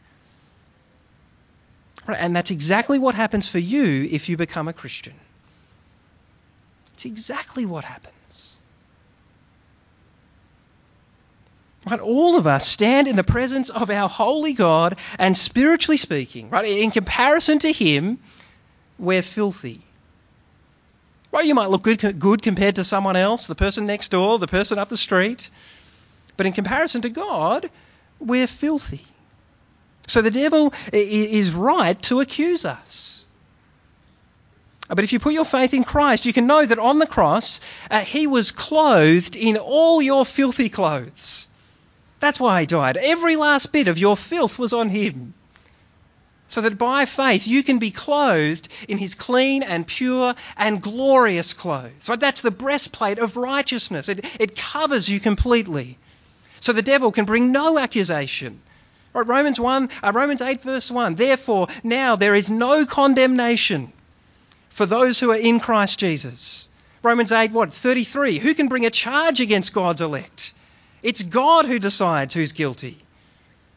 And 2.08 2.34
that's 2.34 2.50
exactly 2.50 2.98
what 2.98 3.14
happens 3.14 3.48
for 3.48 3.60
you 3.60 4.08
if 4.10 4.28
you 4.28 4.36
become 4.36 4.66
a 4.66 4.72
Christian. 4.72 5.14
It's 6.94 7.04
exactly 7.04 7.66
what 7.66 7.84
happens. 7.84 8.60
Right, 11.88 12.00
all 12.00 12.36
of 12.36 12.46
us 12.46 12.66
stand 12.66 13.08
in 13.08 13.14
the 13.14 13.24
presence 13.24 13.70
of 13.70 13.90
our 13.90 14.08
holy 14.08 14.54
God, 14.54 14.98
and 15.18 15.36
spiritually 15.36 15.98
speaking, 15.98 16.50
right, 16.50 16.64
in 16.64 16.90
comparison 16.90 17.60
to 17.60 17.70
Him, 17.70 18.18
we're 18.98 19.22
filthy. 19.22 19.80
Right, 21.34 21.46
you 21.46 21.56
might 21.56 21.70
look 21.70 21.82
good, 21.82 22.20
good 22.20 22.42
compared 22.42 22.76
to 22.76 22.84
someone 22.84 23.16
else, 23.16 23.48
the 23.48 23.56
person 23.56 23.86
next 23.86 24.12
door, 24.12 24.38
the 24.38 24.46
person 24.46 24.78
up 24.78 24.88
the 24.88 24.96
street, 24.96 25.50
but 26.36 26.46
in 26.46 26.52
comparison 26.52 27.02
to 27.02 27.08
God, 27.08 27.68
we're 28.20 28.46
filthy. 28.46 29.04
So 30.06 30.22
the 30.22 30.30
devil 30.30 30.72
is 30.92 31.52
right 31.52 32.00
to 32.02 32.20
accuse 32.20 32.64
us. 32.64 33.26
But 34.86 35.02
if 35.02 35.12
you 35.12 35.18
put 35.18 35.32
your 35.32 35.44
faith 35.44 35.74
in 35.74 35.82
Christ, 35.82 36.24
you 36.24 36.32
can 36.32 36.46
know 36.46 36.64
that 36.64 36.78
on 36.78 37.00
the 37.00 37.06
cross, 37.06 37.60
uh, 37.90 37.98
he 37.98 38.28
was 38.28 38.52
clothed 38.52 39.34
in 39.34 39.56
all 39.56 40.00
your 40.00 40.24
filthy 40.24 40.68
clothes. 40.68 41.48
That's 42.20 42.38
why 42.38 42.60
he 42.60 42.66
died. 42.66 42.96
Every 42.96 43.34
last 43.34 43.72
bit 43.72 43.88
of 43.88 43.98
your 43.98 44.16
filth 44.16 44.56
was 44.56 44.72
on 44.72 44.88
him. 44.88 45.34
So 46.46 46.60
that 46.60 46.78
by 46.78 47.06
faith 47.06 47.48
you 47.48 47.62
can 47.62 47.78
be 47.78 47.90
clothed 47.90 48.68
in 48.88 48.98
his 48.98 49.14
clean 49.14 49.62
and 49.62 49.86
pure 49.86 50.34
and 50.56 50.82
glorious 50.82 51.52
clothes. 51.52 52.08
Right? 52.08 52.20
That's 52.20 52.42
the 52.42 52.50
breastplate 52.50 53.18
of 53.18 53.36
righteousness. 53.36 54.08
It, 54.08 54.24
it 54.40 54.56
covers 54.56 55.08
you 55.08 55.20
completely. 55.20 55.98
So 56.60 56.72
the 56.72 56.82
devil 56.82 57.12
can 57.12 57.24
bring 57.24 57.52
no 57.52 57.78
accusation. 57.78 58.60
Right, 59.12 59.26
Romans 59.26 59.60
1, 59.60 59.90
uh, 60.02 60.12
Romans 60.12 60.42
8 60.42 60.62
verse 60.62 60.90
1. 60.90 61.14
Therefore, 61.14 61.68
now 61.84 62.16
there 62.16 62.34
is 62.34 62.50
no 62.50 62.84
condemnation 62.84 63.92
for 64.70 64.86
those 64.86 65.20
who 65.20 65.30
are 65.30 65.36
in 65.36 65.60
Christ 65.60 66.00
Jesus. 66.00 66.68
Romans 67.02 67.30
8 67.30 67.52
what? 67.52 67.72
33. 67.72 68.38
Who 68.38 68.54
can 68.54 68.68
bring 68.68 68.86
a 68.86 68.90
charge 68.90 69.40
against 69.40 69.72
God's 69.72 70.00
elect? 70.00 70.52
It's 71.02 71.22
God 71.22 71.66
who 71.66 71.78
decides 71.78 72.34
who's 72.34 72.52
guilty. 72.52 72.98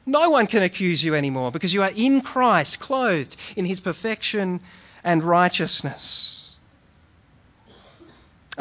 No 0.09 0.29
one 0.29 0.47
can 0.47 0.63
accuse 0.63 1.03
you 1.03 1.15
anymore 1.15 1.51
because 1.51 1.73
you 1.73 1.83
are 1.83 1.91
in 1.93 2.21
Christ, 2.21 2.79
clothed 2.79 3.35
in 3.57 3.65
his 3.65 3.81
perfection 3.81 4.61
and 5.03 5.21
righteousness. 5.21 6.57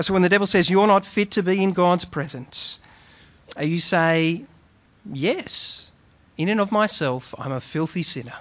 So 0.00 0.12
when 0.12 0.22
the 0.22 0.28
devil 0.28 0.48
says 0.48 0.68
you're 0.68 0.88
not 0.88 1.06
fit 1.06 1.30
to 1.32 1.44
be 1.44 1.62
in 1.62 1.72
God's 1.72 2.04
presence, 2.04 2.80
you 3.58 3.78
say, 3.78 4.44
Yes, 5.10 5.92
in 6.36 6.48
and 6.48 6.60
of 6.60 6.72
myself, 6.72 7.32
I'm 7.38 7.52
a 7.52 7.60
filthy 7.60 8.02
sinner. 8.02 8.34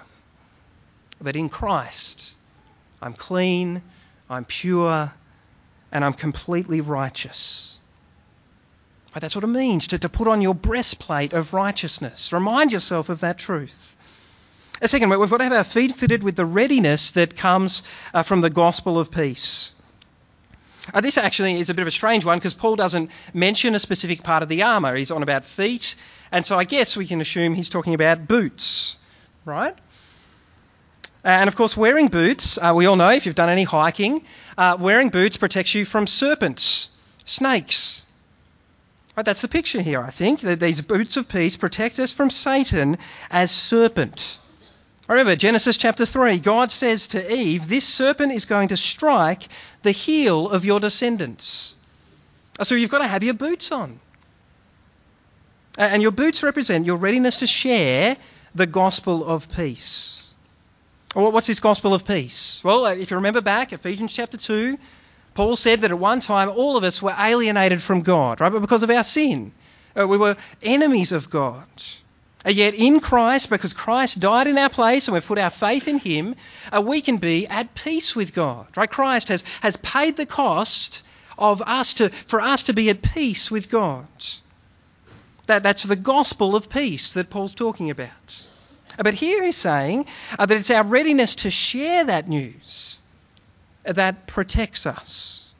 But 1.20 1.36
in 1.36 1.48
Christ, 1.48 2.34
I'm 3.00 3.14
clean, 3.14 3.82
I'm 4.28 4.44
pure, 4.44 5.12
and 5.92 6.04
I'm 6.04 6.12
completely 6.12 6.80
righteous. 6.80 7.75
That's 9.20 9.34
what 9.34 9.44
it 9.44 9.48
means 9.48 9.88
to, 9.88 9.98
to 9.98 10.08
put 10.08 10.28
on 10.28 10.42
your 10.42 10.54
breastplate 10.54 11.32
of 11.32 11.54
righteousness. 11.54 12.32
Remind 12.32 12.72
yourself 12.72 13.08
of 13.08 13.20
that 13.20 13.38
truth. 13.38 13.96
A 14.82 14.88
second, 14.88 15.08
we've 15.08 15.30
got 15.30 15.38
to 15.38 15.44
have 15.44 15.52
our 15.54 15.64
feet 15.64 15.94
fitted 15.94 16.22
with 16.22 16.36
the 16.36 16.44
readiness 16.44 17.12
that 17.12 17.34
comes 17.34 17.82
uh, 18.12 18.22
from 18.22 18.42
the 18.42 18.50
gospel 18.50 18.98
of 18.98 19.10
peace. 19.10 19.72
Uh, 20.92 21.00
this 21.00 21.16
actually 21.16 21.58
is 21.58 21.70
a 21.70 21.74
bit 21.74 21.82
of 21.82 21.88
a 21.88 21.92
strange 21.92 22.24
one 22.24 22.38
because 22.38 22.54
Paul 22.54 22.76
doesn't 22.76 23.10
mention 23.32 23.74
a 23.74 23.78
specific 23.78 24.22
part 24.22 24.42
of 24.42 24.50
the 24.50 24.62
armour. 24.62 24.94
He's 24.94 25.10
on 25.10 25.22
about 25.22 25.44
feet, 25.44 25.96
and 26.30 26.46
so 26.46 26.58
I 26.58 26.64
guess 26.64 26.96
we 26.96 27.06
can 27.06 27.20
assume 27.22 27.54
he's 27.54 27.70
talking 27.70 27.94
about 27.94 28.28
boots, 28.28 28.96
right? 29.44 29.74
And 31.24 31.48
of 31.48 31.56
course, 31.56 31.76
wearing 31.76 32.08
boots, 32.08 32.58
uh, 32.58 32.72
we 32.76 32.86
all 32.86 32.96
know 32.96 33.10
if 33.10 33.26
you've 33.26 33.34
done 33.34 33.48
any 33.48 33.64
hiking, 33.64 34.24
uh, 34.56 34.76
wearing 34.78 35.08
boots 35.08 35.36
protects 35.36 35.74
you 35.74 35.84
from 35.84 36.06
serpents, 36.06 36.90
snakes, 37.24 38.05
Right, 39.16 39.24
that's 39.24 39.40
the 39.40 39.48
picture 39.48 39.80
here, 39.80 40.02
I 40.02 40.10
think. 40.10 40.40
That 40.40 40.60
these 40.60 40.82
boots 40.82 41.16
of 41.16 41.26
peace 41.26 41.56
protect 41.56 41.98
us 41.98 42.12
from 42.12 42.28
Satan 42.28 42.98
as 43.30 43.50
serpent. 43.50 44.38
Remember, 45.08 45.36
Genesis 45.36 45.78
chapter 45.78 46.04
3, 46.04 46.38
God 46.40 46.70
says 46.70 47.08
to 47.08 47.32
Eve, 47.32 47.66
This 47.66 47.86
serpent 47.86 48.32
is 48.32 48.44
going 48.44 48.68
to 48.68 48.76
strike 48.76 49.48
the 49.82 49.92
heel 49.92 50.50
of 50.50 50.64
your 50.64 50.80
descendants. 50.80 51.76
Uh, 52.58 52.64
so 52.64 52.74
you've 52.74 52.90
got 52.90 52.98
to 52.98 53.06
have 53.06 53.22
your 53.22 53.34
boots 53.34 53.72
on. 53.72 54.00
And 55.78 56.02
your 56.02 56.10
boots 56.10 56.42
represent 56.42 56.84
your 56.86 56.96
readiness 56.96 57.38
to 57.38 57.46
share 57.46 58.16
the 58.54 58.66
gospel 58.66 59.24
of 59.24 59.48
peace. 59.54 60.34
What's 61.14 61.46
this 61.46 61.60
gospel 61.60 61.94
of 61.94 62.06
peace? 62.06 62.62
Well, 62.64 62.84
uh, 62.84 62.94
if 62.94 63.10
you 63.10 63.16
remember 63.16 63.40
back, 63.40 63.72
Ephesians 63.72 64.14
chapter 64.14 64.36
2, 64.36 64.76
Paul 65.36 65.54
said 65.54 65.82
that 65.82 65.90
at 65.90 65.98
one 65.98 66.20
time 66.20 66.48
all 66.48 66.78
of 66.78 66.84
us 66.84 67.02
were 67.02 67.14
alienated 67.16 67.82
from 67.82 68.00
God, 68.00 68.40
right? 68.40 68.50
But 68.50 68.62
because 68.62 68.82
of 68.82 68.90
our 68.90 69.04
sin, 69.04 69.52
uh, 69.94 70.08
we 70.08 70.16
were 70.16 70.34
enemies 70.62 71.12
of 71.12 71.28
God. 71.28 71.66
And 72.42 72.56
yet 72.56 72.72
in 72.72 73.00
Christ, 73.00 73.50
because 73.50 73.74
Christ 73.74 74.18
died 74.18 74.46
in 74.46 74.56
our 74.56 74.70
place 74.70 75.08
and 75.08 75.12
we've 75.12 75.26
put 75.26 75.38
our 75.38 75.50
faith 75.50 75.88
in 75.88 75.98
Him, 75.98 76.36
uh, 76.74 76.80
we 76.80 77.02
can 77.02 77.18
be 77.18 77.46
at 77.46 77.74
peace 77.74 78.16
with 78.16 78.32
God, 78.32 78.66
right? 78.78 78.88
Christ 78.88 79.28
has, 79.28 79.44
has 79.60 79.76
paid 79.76 80.16
the 80.16 80.24
cost 80.24 81.02
of 81.36 81.60
us 81.60 81.92
to, 81.94 82.08
for 82.08 82.40
us 82.40 82.62
to 82.64 82.72
be 82.72 82.88
at 82.88 83.02
peace 83.02 83.50
with 83.50 83.68
God. 83.68 84.08
That, 85.48 85.62
that's 85.62 85.82
the 85.82 85.96
gospel 85.96 86.56
of 86.56 86.70
peace 86.70 87.12
that 87.12 87.28
Paul's 87.28 87.54
talking 87.54 87.90
about. 87.90 88.46
But 88.96 89.12
here 89.12 89.44
he's 89.44 89.56
saying 89.56 90.06
uh, 90.38 90.46
that 90.46 90.56
it's 90.56 90.70
our 90.70 90.84
readiness 90.84 91.34
to 91.36 91.50
share 91.50 92.04
that 92.06 92.26
news 92.26 93.02
that 93.86 94.26
protects 94.26 94.86
us. 94.86 95.52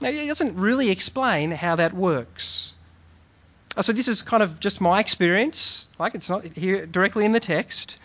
Now, 0.00 0.10
he 0.10 0.26
doesn't 0.26 0.56
really 0.56 0.90
explain 0.90 1.50
how 1.50 1.76
that 1.76 1.92
works. 1.92 2.74
Uh, 3.76 3.82
so 3.82 3.92
this 3.92 4.08
is 4.08 4.22
kind 4.22 4.42
of 4.42 4.58
just 4.58 4.80
my 4.80 5.00
experience. 5.00 5.86
Like 5.98 6.14
it's 6.14 6.28
not 6.28 6.44
here 6.44 6.86
directly 6.86 7.24
in 7.24 7.32
the 7.32 7.40
text. 7.40 7.98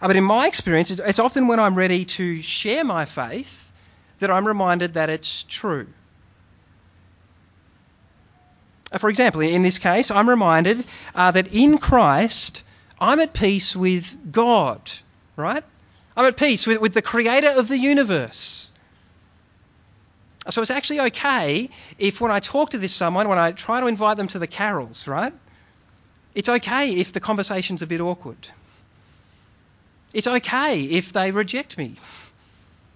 Uh, 0.00 0.06
but 0.06 0.16
in 0.16 0.24
my 0.24 0.46
experience, 0.46 0.90
it's 0.90 1.18
often 1.18 1.48
when 1.48 1.58
I'm 1.58 1.74
ready 1.74 2.04
to 2.04 2.40
share 2.40 2.84
my 2.84 3.04
faith 3.04 3.72
that 4.20 4.30
I'm 4.30 4.46
reminded 4.46 4.94
that 4.94 5.10
it's 5.10 5.44
true. 5.44 5.86
Uh, 8.92 8.98
for 8.98 9.10
example, 9.10 9.40
in 9.40 9.62
this 9.62 9.78
case, 9.78 10.10
I'm 10.10 10.28
reminded 10.28 10.84
uh, 11.14 11.30
that 11.32 11.52
in 11.54 11.78
Christ, 11.78 12.62
I'm 13.00 13.20
at 13.20 13.32
peace 13.32 13.74
with 13.74 14.32
God, 14.32 14.80
right? 15.36 15.64
I'm 16.18 16.24
at 16.24 16.36
peace 16.36 16.66
with, 16.66 16.80
with 16.80 16.94
the 16.94 17.00
creator 17.00 17.48
of 17.56 17.68
the 17.68 17.78
universe. 17.78 18.72
So 20.50 20.62
it's 20.62 20.72
actually 20.72 21.00
okay 21.00 21.70
if 21.96 22.20
when 22.20 22.32
I 22.32 22.40
talk 22.40 22.70
to 22.70 22.78
this 22.78 22.92
someone, 22.92 23.28
when 23.28 23.38
I 23.38 23.52
try 23.52 23.80
to 23.80 23.86
invite 23.86 24.16
them 24.16 24.26
to 24.28 24.40
the 24.40 24.48
carols, 24.48 25.06
right? 25.06 25.32
It's 26.34 26.48
okay 26.48 26.96
if 26.96 27.12
the 27.12 27.20
conversation's 27.20 27.82
a 27.82 27.86
bit 27.86 28.00
awkward. 28.00 28.48
It's 30.12 30.26
okay 30.26 30.82
if 30.82 31.12
they 31.12 31.30
reject 31.30 31.78
me. 31.78 31.94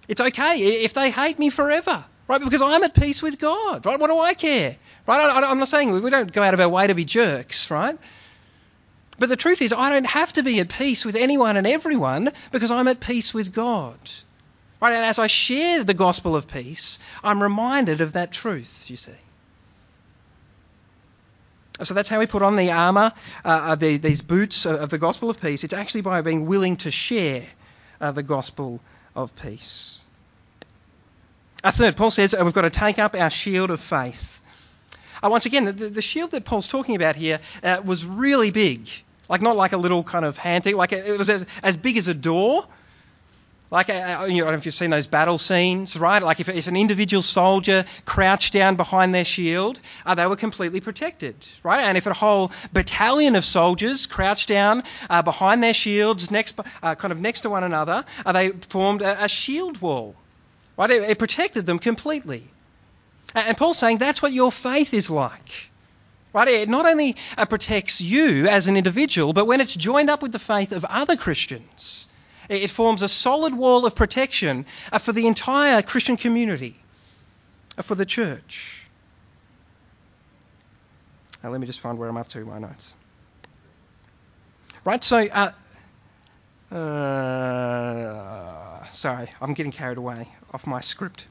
It's 0.09 0.19
okay 0.19 0.83
if 0.83 0.93
they 0.93 1.09
hate 1.09 1.39
me 1.39 1.49
forever, 1.49 2.03
right? 2.27 2.43
Because 2.43 2.61
I'm 2.61 2.83
at 2.83 2.93
peace 2.93 3.21
with 3.21 3.39
God, 3.39 3.85
right? 3.85 3.97
What 4.01 4.09
do 4.09 4.19
I 4.19 4.33
care, 4.33 4.75
right? 5.07 5.45
I'm 5.45 5.59
not 5.59 5.69
saying 5.69 6.01
we 6.01 6.09
don't 6.09 6.33
go 6.33 6.43
out 6.43 6.55
of 6.55 6.59
our 6.59 6.67
way 6.67 6.87
to 6.87 6.93
be 6.93 7.05
jerks, 7.05 7.71
right? 7.71 7.97
But 9.19 9.29
the 9.29 9.35
truth 9.35 9.61
is, 9.61 9.73
I 9.73 9.89
don't 9.89 10.07
have 10.07 10.33
to 10.33 10.43
be 10.43 10.59
at 10.59 10.69
peace 10.69 11.05
with 11.05 11.15
anyone 11.15 11.57
and 11.57 11.67
everyone 11.67 12.31
because 12.51 12.71
I'm 12.71 12.87
at 12.87 12.99
peace 12.99 13.33
with 13.33 13.53
God. 13.53 13.97
Right? 14.81 14.93
And 14.93 15.05
as 15.05 15.19
I 15.19 15.27
share 15.27 15.83
the 15.83 15.93
gospel 15.93 16.35
of 16.35 16.47
peace, 16.47 16.99
I'm 17.23 17.41
reminded 17.41 18.01
of 18.01 18.13
that 18.13 18.31
truth, 18.31 18.89
you 18.89 18.97
see. 18.97 19.11
So 21.81 21.93
that's 21.93 22.09
how 22.09 22.19
we 22.19 22.27
put 22.27 22.43
on 22.43 22.55
the 22.55 22.71
armour, 22.71 23.13
uh, 23.43 23.49
uh 23.71 23.75
the, 23.75 23.97
these 23.97 24.21
boots 24.21 24.65
of 24.65 24.89
the 24.89 24.97
gospel 24.97 25.29
of 25.29 25.41
peace. 25.41 25.63
It's 25.63 25.73
actually 25.73 26.01
by 26.01 26.21
being 26.21 26.45
willing 26.45 26.77
to 26.77 26.91
share 26.91 27.43
uh, 27.99 28.11
the 28.11 28.23
gospel 28.23 28.79
of 29.15 29.35
peace. 29.35 30.03
A 31.63 31.71
third, 31.71 31.95
Paul 31.95 32.11
says 32.11 32.33
uh, 32.33 32.41
we've 32.43 32.53
got 32.53 32.63
to 32.63 32.69
take 32.69 32.99
up 32.99 33.15
our 33.15 33.29
shield 33.29 33.71
of 33.71 33.79
faith. 33.79 34.41
Uh, 35.23 35.29
once 35.29 35.45
again, 35.45 35.65
the, 35.65 35.71
the, 35.71 36.01
shield 36.01 36.31
that 36.31 36.43
Paul's 36.43 36.67
talking 36.67 36.95
about 36.95 37.15
here 37.15 37.39
uh, 37.63 37.81
was 37.85 38.05
really 38.05 38.51
big. 38.51 38.89
Like, 39.29 39.41
not 39.41 39.55
like 39.55 39.71
a 39.71 39.77
little 39.77 40.03
kind 40.03 40.25
of 40.25 40.37
hand 40.37 40.65
thing, 40.65 40.75
like 40.75 40.91
it 40.91 41.17
was 41.17 41.29
as, 41.29 41.45
as 41.63 41.77
big 41.77 41.95
as 41.95 42.09
a 42.09 42.13
door. 42.13 42.65
Like, 43.71 43.89
uh, 43.89 43.93
I 43.93 44.27
don't 44.27 44.37
know 44.37 44.51
if 44.51 44.65
you've 44.65 44.75
seen 44.75 44.91
those 44.91 45.07
battle 45.07 45.37
scenes, 45.37 45.97
right? 45.97 46.21
Like, 46.21 46.41
if, 46.41 46.49
if 46.49 46.67
an 46.67 46.75
individual 46.75 47.23
soldier 47.23 47.85
crouched 48.05 48.53
down 48.53 48.75
behind 48.75 49.15
their 49.15 49.25
shield, 49.25 49.79
uh, 50.05 50.13
they 50.13 50.27
were 50.27 50.35
completely 50.35 50.81
protected, 50.81 51.35
right? 51.63 51.81
And 51.81 51.97
if 51.97 52.05
a 52.05 52.13
whole 52.13 52.51
battalion 52.73 53.35
of 53.35 53.45
soldiers 53.45 54.05
crouched 54.05 54.49
down 54.49 54.83
uh, 55.09 55.23
behind 55.23 55.63
their 55.63 55.73
shields, 55.73 56.29
next, 56.29 56.59
uh, 56.83 56.95
kind 56.95 57.11
of 57.11 57.19
next 57.19 57.41
to 57.41 57.49
one 57.49 57.63
another, 57.63 58.05
uh, 58.25 58.31
they 58.33 58.49
formed 58.49 59.01
a, 59.01 59.23
a, 59.23 59.27
shield 59.29 59.81
wall, 59.81 60.15
right? 60.77 60.91
It, 60.91 61.09
it 61.09 61.17
protected 61.17 61.65
them 61.65 61.79
completely. 61.79 62.47
And 63.35 63.57
Paul's 63.57 63.77
saying 63.77 63.97
that's 63.97 64.21
what 64.21 64.31
your 64.31 64.51
faith 64.51 64.93
is 64.93 65.09
like. 65.09 65.69
Right? 66.33 66.47
It 66.47 66.69
not 66.69 66.85
only 66.85 67.15
uh, 67.37 67.45
protects 67.45 68.01
you 68.01 68.47
as 68.47 68.67
an 68.67 68.75
individual, 68.75 69.33
but 69.33 69.45
when 69.45 69.61
it's 69.61 69.75
joined 69.75 70.09
up 70.09 70.21
with 70.21 70.31
the 70.31 70.39
faith 70.39 70.71
of 70.71 70.83
other 70.85 71.15
Christians, 71.15 72.07
it 72.49 72.69
forms 72.69 73.03
a 73.03 73.07
solid 73.07 73.53
wall 73.53 73.85
of 73.85 73.95
protection 73.95 74.65
uh, 74.91 74.97
for 74.97 75.11
the 75.11 75.27
entire 75.27 75.81
Christian 75.81 76.17
community, 76.17 76.75
uh, 77.77 77.83
for 77.83 77.95
the 77.95 78.05
church. 78.05 78.87
Now, 81.43 81.51
let 81.51 81.61
me 81.61 81.67
just 81.67 81.81
find 81.81 81.97
where 81.97 82.09
I'm 82.09 82.17
up 82.17 82.29
to 82.29 82.39
in 82.39 82.47
my 82.47 82.59
notes. 82.59 82.93
Right, 84.85 85.03
so, 85.03 85.51
uh, 86.71 86.75
uh, 86.75 88.85
sorry, 88.91 89.29
I'm 89.39 89.53
getting 89.53 89.71
carried 89.71 89.97
away 89.97 90.27
off 90.53 90.65
my 90.65 90.81
script. 90.81 91.27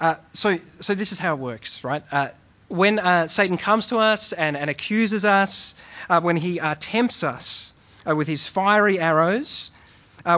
Uh, 0.00 0.14
so, 0.32 0.56
so 0.80 0.94
this 0.94 1.12
is 1.12 1.18
how 1.18 1.34
it 1.34 1.38
works, 1.38 1.82
right? 1.82 2.02
Uh, 2.12 2.28
when 2.68 2.98
uh, 2.98 3.26
Satan 3.28 3.56
comes 3.56 3.86
to 3.86 3.96
us 3.96 4.32
and, 4.32 4.56
and 4.56 4.70
accuses 4.70 5.24
us, 5.24 5.74
uh, 6.08 6.20
when 6.20 6.36
he 6.36 6.60
uh, 6.60 6.76
tempts 6.78 7.24
us 7.24 7.74
with 8.06 8.28
his 8.28 8.46
fiery 8.46 8.98
arrows, 8.98 9.70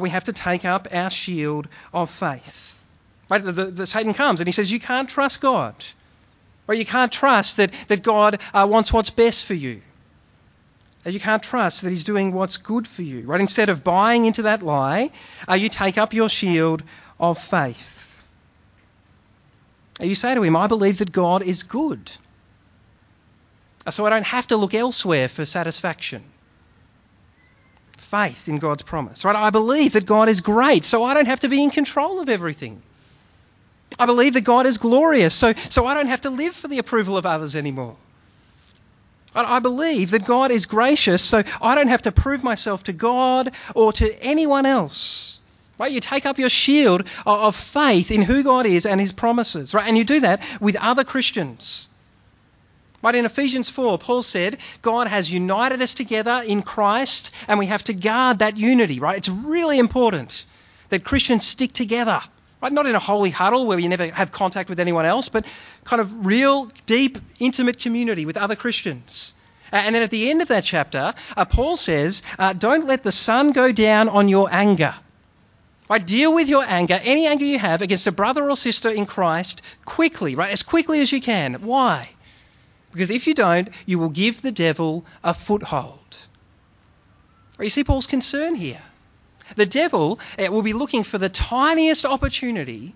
we 0.01 0.09
have 0.11 0.25
to 0.25 0.33
take 0.33 0.65
up 0.65 0.89
our 0.93 1.11
shield 1.11 1.67
of 1.93 2.11
faith. 2.11 2.85
Right? 3.29 3.43
The, 3.43 3.53
the, 3.53 3.65
the, 3.67 3.87
Satan 3.87 4.15
comes 4.15 4.41
and 4.41 4.47
he 4.47 4.53
says, 4.53 4.71
You 4.71 4.81
can't 4.81 5.09
trust 5.09 5.41
God. 5.41 5.75
Or 6.69 6.75
you 6.75 6.87
can't 6.87 7.11
trust 7.11 7.57
that, 7.57 7.73
that 7.89 8.03
God 8.05 8.39
wants 8.55 8.93
what's 8.93 9.11
best 9.11 9.47
for 9.47 9.55
you. 9.55 9.83
You 11.05 11.19
can't 11.19 11.43
trust 11.43 11.83
that 11.83 11.91
He's 11.91 12.05
doing 12.05 12.33
what's 12.33 12.59
good 12.59 12.87
for 12.87 13.03
you. 13.03 13.23
Right? 13.23 13.41
Instead 13.41 13.69
of 13.69 13.83
buying 13.83 14.25
into 14.25 14.43
that 14.43 14.63
lie, 14.63 15.11
you 15.53 15.69
take 15.69 15.99
up 15.99 16.15
your 16.15 16.29
shield 16.29 16.85
of 17.19 17.39
faith. 17.39 18.00
You 20.01 20.15
say 20.15 20.35
to 20.35 20.43
him, 20.43 20.57
I 20.57 20.67
believe 20.67 20.99
that 20.99 21.13
God 21.13 21.43
is 21.43 21.63
good. 21.63 22.11
So 23.89 24.07
I 24.07 24.11
don't 24.11 24.27
have 24.27 24.49
to 24.49 24.57
look 24.57 24.75
elsewhere 24.75 25.29
for 25.29 25.45
satisfaction. 25.45 26.23
Faith 27.97 28.49
in 28.49 28.59
God's 28.59 28.83
promise. 28.83 29.25
Right? 29.25 29.37
I 29.37 29.51
believe 29.51 29.95
that 29.95 30.07
God 30.07 30.29
is 30.29 30.41
great, 30.41 30.85
so 30.85 31.05
I 31.05 31.15
don't 31.15 31.27
have 31.27 31.41
to 31.41 31.49
be 31.49 31.63
in 31.63 31.71
control 31.71 32.21
of 32.21 32.29
everything. 32.29 32.83
I 33.99 34.07
believe 34.07 34.35
that 34.35 34.43
God 34.43 34.67
is 34.67 34.79
glorious, 34.79 35.35
so, 35.35 35.53
so 35.53 35.87
I 35.87 35.95
don't 35.95 36.07
have 36.07 36.23
to 36.23 36.31
live 36.31 36.55
for 36.55 36.69
the 36.69 36.79
approval 36.79 37.17
of 37.17 37.27
others 37.27 37.57
anymore. 37.57 37.97
I 39.35 39.61
believe 39.61 40.11
that 40.11 40.25
God 40.25 40.51
is 40.51 40.67
gracious, 40.67 41.23
so 41.23 41.43
I 41.63 41.75
don't 41.77 41.89
have 41.89 42.03
to 42.03 42.13
prove 42.13 42.43
myself 42.43 42.85
to 42.85 42.93
God 42.93 43.53
or 43.75 43.93
to 43.93 44.23
anyone 44.23 44.67
else. 44.67 45.41
Right? 45.81 45.93
You 45.93 46.01
take 46.01 46.27
up 46.27 46.39
your 46.39 46.51
shield 46.51 47.09
of 47.25 47.57
faith 47.57 48.11
in 48.11 48.21
who 48.21 48.43
God 48.43 48.67
is 48.67 48.85
and 48.85 49.01
his 49.01 49.13
promises, 49.13 49.73
right? 49.73 49.89
And 49.89 49.97
you 49.97 50.05
do 50.05 50.21
that 50.21 50.43
with 50.61 50.77
other 50.77 51.05
Christians. 51.05 51.89
Right, 53.03 53.15
in 53.15 53.25
Ephesians 53.25 53.71
4, 53.71 53.97
Paul 53.97 54.23
said, 54.23 54.59
God 54.83 55.09
has 55.09 55.33
united 55.33 55.81
us 55.81 55.95
together 55.95 56.43
in 56.47 56.61
Christ, 56.61 57.31
and 57.49 57.59
we 57.59 57.65
have 57.65 57.83
to 57.85 57.95
guard 57.95 58.41
that 58.41 58.59
unity, 58.59 59.01
right? 59.01 59.17
It's 59.17 59.31
really 59.31 59.79
important 59.79 60.45
that 60.91 61.03
Christians 61.03 61.47
stick 61.47 61.73
together, 61.73 62.21
right? 62.63 62.73
Not 62.73 62.85
in 62.85 62.95
a 62.95 62.99
holy 62.99 63.31
huddle 63.31 63.67
where 63.67 63.79
you 63.79 63.89
never 63.89 64.09
have 64.09 64.31
contact 64.31 64.69
with 64.69 64.81
anyone 64.81 65.07
else, 65.07 65.31
but 65.31 65.47
kind 65.85 66.03
of 66.03 66.27
real, 66.27 66.71
deep, 66.85 67.17
intimate 67.39 67.79
community 67.79 68.27
with 68.27 68.37
other 68.37 68.55
Christians. 68.55 69.33
And 69.73 69.95
then 69.95 70.03
at 70.03 70.11
the 70.11 70.29
end 70.29 70.43
of 70.43 70.49
that 70.49 70.65
chapter, 70.65 71.15
uh, 71.39 71.45
Paul 71.47 71.79
says, 71.79 72.21
uh, 72.39 72.53
Don't 72.53 72.87
let 72.87 73.03
the 73.03 73.13
sun 73.13 73.53
go 73.53 73.73
down 73.73 74.11
on 74.11 74.29
your 74.29 74.53
anger. 74.53 74.95
Right? 75.91 76.07
Deal 76.07 76.33
with 76.33 76.49
your 76.49 76.65
anger, 76.65 77.01
any 77.03 77.27
anger 77.27 77.45
you 77.45 77.59
have 77.59 77.83
against 77.83 78.07
a 78.07 78.13
brother 78.13 78.49
or 78.49 78.57
sister 78.57 78.91
in 78.91 79.07
Christ, 79.07 79.61
quickly, 79.85 80.37
right? 80.37 80.53
As 80.53 80.63
quickly 80.63 81.01
as 81.01 81.11
you 81.11 81.21
can. 81.21 81.55
Why? 81.55 82.09
Because 82.93 83.11
if 83.11 83.27
you 83.27 83.35
don't, 83.35 83.69
you 83.87 83.99
will 83.99 84.09
give 84.09 84.41
the 84.41 84.53
devil 84.53 85.05
a 85.25 85.35
foothold. 85.35 86.17
You 87.59 87.71
see 87.71 87.83
Paul's 87.83 88.07
concern 88.07 88.55
here. 88.55 88.81
The 89.57 89.67
devil 89.67 90.21
eh, 90.39 90.47
will 90.47 90.63
be 90.63 90.75
looking 90.75 91.03
for 91.03 91.19
the 91.19 91.29
tiniest 91.29 92.05
opportunity 92.05 92.95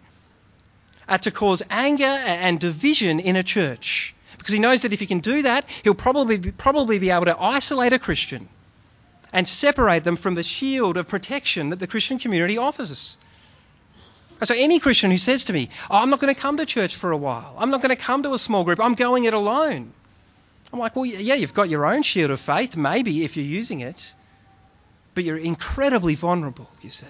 uh, 1.09 1.18
to 1.18 1.33
cause 1.33 1.64
anger 1.68 2.04
and 2.04 2.61
division 2.61 3.18
in 3.18 3.35
a 3.35 3.42
church. 3.42 4.14
Because 4.38 4.54
he 4.54 4.61
knows 4.61 4.83
that 4.83 4.92
if 4.92 5.00
he 5.00 5.07
can 5.07 5.18
do 5.18 5.42
that, 5.42 5.68
he'll 5.83 5.94
probably 5.94 6.38
be, 6.38 6.52
probably 6.52 7.00
be 7.00 7.11
able 7.11 7.24
to 7.24 7.37
isolate 7.40 7.92
a 7.92 7.98
Christian 7.98 8.48
and 9.35 9.49
separate 9.49 10.05
them 10.05 10.16
from 10.16 10.37
the 10.37 10.44
shield 10.44 10.97
of 10.97 11.09
protection 11.09 11.70
that 11.70 11.81
the 11.81 11.88
Christian 11.88 12.18
community 12.18 12.57
offers 12.57 12.92
us. 12.92 13.16
So, 14.44 14.55
any 14.57 14.79
Christian 14.79 15.11
who 15.11 15.16
says 15.16 15.44
to 15.47 15.53
me, 15.53 15.70
oh, 15.90 16.03
I'm 16.03 16.11
not 16.11 16.20
going 16.20 16.35
to 16.35 16.40
come 16.40 16.57
to 16.59 16.66
church 16.66 16.97
for 16.97 17.11
a 17.11 17.16
while, 17.16 17.55
I'm 17.59 17.70
not 17.70 17.83
going 17.83 17.94
to 17.94 18.03
come 18.03 18.23
to 18.23 18.33
a 18.33 18.38
small 18.38 18.64
group, 18.64 18.81
I'm 18.81 18.94
going 18.94 19.25
it 19.25 19.35
alone. 19.35 19.92
I'm 20.73 20.79
like, 20.79 20.97
well, 20.97 21.05
yeah, 21.05 21.35
you've 21.35 21.55
got 21.55 21.68
your 21.68 21.85
own 21.85 22.03
shield 22.03 22.31
of 22.31 22.40
faith, 22.40 22.77
maybe 22.77 23.25
if 23.25 23.37
you're 23.37 23.47
using 23.47 23.81
it, 23.81 24.14
but 25.14 25.25
you're 25.25 25.37
incredibly 25.37 26.14
vulnerable, 26.14 26.70
you 26.83 26.90
see. 26.90 27.07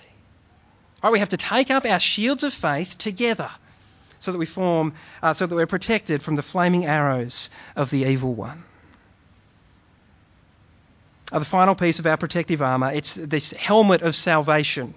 Right, 1.03 1.13
we 1.13 1.19
have 1.19 1.31
to 1.31 1.37
take 1.37 1.71
up 1.71 1.85
our 1.85 2.01
shields 2.01 2.43
of 2.43 2.55
faith 2.55 2.97
together 2.97 3.51
so 4.21 4.33
that 4.33 4.39
we 4.39 4.47
form, 4.47 4.95
uh, 5.23 5.35
so 5.35 5.47
that 5.47 5.55
we're 5.55 5.67
protected 5.67 6.23
from 6.23 6.37
the 6.37 6.43
flaming 6.43 6.87
arrows 6.87 7.51
of 7.77 7.91
the 7.91 8.05
evil 8.05 8.33
one 8.33 8.65
uh, 11.35 11.41
the 11.41 11.45
final 11.45 11.75
piece 11.75 11.99
of 11.99 12.07
our 12.07 12.17
protective 12.17 12.63
armour. 12.63 12.93
It's 12.93 13.15
this 13.15 13.51
helmet 13.51 14.03
of 14.03 14.15
salvation. 14.15 14.95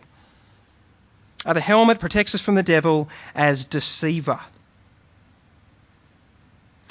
Uh, 1.44 1.54
the 1.54 1.62
helmet 1.62 2.00
protects 2.00 2.36
us 2.36 2.42
from 2.42 2.54
the 2.54 2.62
devil 2.62 3.10
as 3.34 3.66
deceiver. 3.66 4.40